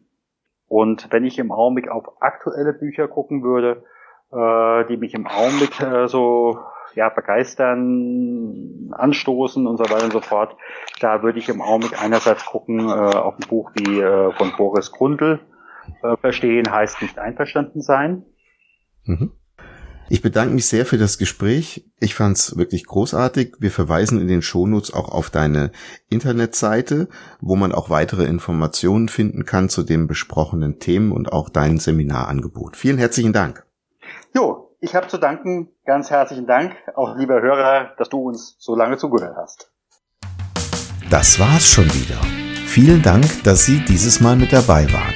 Und 0.67 1.07
wenn 1.11 1.25
ich 1.25 1.39
im 1.39 1.51
Augenblick 1.51 1.89
auf 1.89 2.21
aktuelle 2.21 2.73
Bücher 2.73 3.07
gucken 3.07 3.43
würde, 3.43 3.83
äh, 4.31 4.85
die 4.87 4.97
mich 4.97 5.13
im 5.13 5.27
Augenblick 5.27 5.79
äh, 5.81 6.07
so 6.07 6.59
ja, 6.95 7.09
begeistern, 7.09 8.89
anstoßen 8.91 9.67
und 9.67 9.77
so 9.77 9.85
weiter 9.85 10.05
und 10.05 10.13
so 10.13 10.21
fort, 10.21 10.55
da 10.99 11.23
würde 11.23 11.39
ich 11.39 11.49
im 11.49 11.61
Augenblick 11.61 12.01
einerseits 12.01 12.45
gucken 12.45 12.79
äh, 12.79 12.91
auf 12.91 13.35
ein 13.37 13.47
Buch 13.47 13.71
wie 13.75 13.99
äh, 13.99 14.31
von 14.33 14.53
Boris 14.57 14.91
Grundl, 14.91 15.39
äh, 16.03 16.17
Verstehen 16.17 16.71
heißt 16.71 17.01
nicht 17.01 17.19
einverstanden 17.19 17.81
sein. 17.81 18.25
Mhm. 19.03 19.31
Ich 20.07 20.21
bedanke 20.21 20.53
mich 20.53 20.67
sehr 20.67 20.85
für 20.85 20.99
das 20.99 21.17
Gespräch. 21.17 21.83
Ich 21.99 22.13
fand 22.13 22.37
es 22.37 22.57
wirklich 22.57 22.85
großartig. 22.85 23.55
Wir 23.59 23.71
verweisen 23.71 24.21
in 24.21 24.27
den 24.27 24.43
Shownotes 24.43 24.93
auch 24.93 25.09
auf 25.09 25.31
deine 25.31 25.71
Internetseite, 26.09 27.07
wo 27.41 27.55
man 27.55 27.71
auch 27.71 27.89
weitere 27.89 28.25
Informationen 28.25 29.09
finden 29.09 29.45
kann 29.45 29.67
zu 29.67 29.81
den 29.81 30.05
besprochenen 30.05 30.79
Themen 30.79 31.11
und 31.11 31.33
auch 31.33 31.49
dein 31.49 31.79
Seminarangebot. 31.79 32.77
Vielen 32.77 32.99
herzlichen 32.99 33.33
Dank. 33.33 33.65
Jo, 34.35 34.75
ich 34.79 34.93
habe 34.93 35.07
zu 35.07 35.17
danken. 35.17 35.69
Ganz 35.85 36.11
herzlichen 36.11 36.45
Dank, 36.45 36.75
auch 36.95 37.17
lieber 37.17 37.41
Hörer, 37.41 37.95
dass 37.97 38.09
du 38.09 38.19
uns 38.19 38.55
so 38.59 38.75
lange 38.75 38.97
zugehört 38.97 39.35
hast. 39.37 39.71
Das 41.09 41.39
war's 41.39 41.67
schon 41.67 41.85
wieder. 41.85 42.19
Vielen 42.67 43.01
Dank, 43.01 43.25
dass 43.43 43.65
Sie 43.65 43.83
dieses 43.87 44.21
Mal 44.21 44.35
mit 44.35 44.53
dabei 44.53 44.91
waren. 44.91 45.13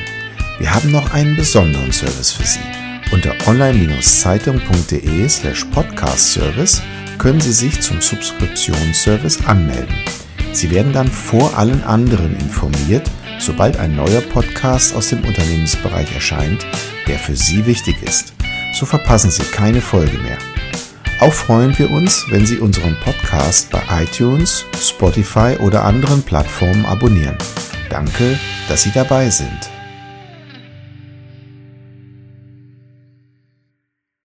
Wir 0.58 0.74
haben 0.74 0.92
noch 0.92 1.14
einen 1.14 1.36
besonderen 1.36 1.92
Service 1.92 2.32
für 2.32 2.48
Sie. 2.48 2.89
Unter 3.12 3.36
online-zeitung.de 3.48 5.28
slash 5.28 5.66
podcast-service 5.66 6.84
können 7.18 7.42
Sie 7.42 7.52
sich 7.52 7.82
zum 7.82 8.00
Subskriptionsservice 8.02 9.46
anmelden. 9.46 9.96
Sie 10.54 10.70
werden 10.70 10.94
dann 10.94 11.08
vor 11.08 11.58
allen 11.58 11.84
anderen 11.84 12.38
informiert, 12.40 13.10
sobald 13.40 13.78
ein 13.78 13.96
neuer 13.96 14.22
Podcast 14.22 14.96
aus 14.96 15.10
dem 15.10 15.26
Unternehmensbereich 15.26 16.14
erscheint, 16.14 16.66
der 17.08 17.18
für 17.18 17.36
Sie 17.36 17.66
wichtig 17.66 17.96
ist. 18.04 18.34
So 18.74 18.86
verpassen 18.86 19.32
Sie 19.32 19.44
keine 19.44 19.82
Folge 19.82 20.18
mehr. 20.20 20.38
Auch 21.20 21.34
freuen 21.34 21.78
wir 21.80 21.90
uns, 21.90 22.26
wenn 22.30 22.46
Sie 22.46 22.60
unseren 22.60 22.96
Podcast 23.04 23.72
bei 23.72 23.82
iTunes, 24.04 24.66
Spotify 24.80 25.58
oder 25.60 25.84
anderen 25.84 26.22
Plattformen 26.22 26.86
abonnieren. 26.86 27.38
Danke, 27.90 28.40
dass 28.68 28.84
Sie 28.84 28.92
dabei 28.92 29.32
sind. 29.32 29.79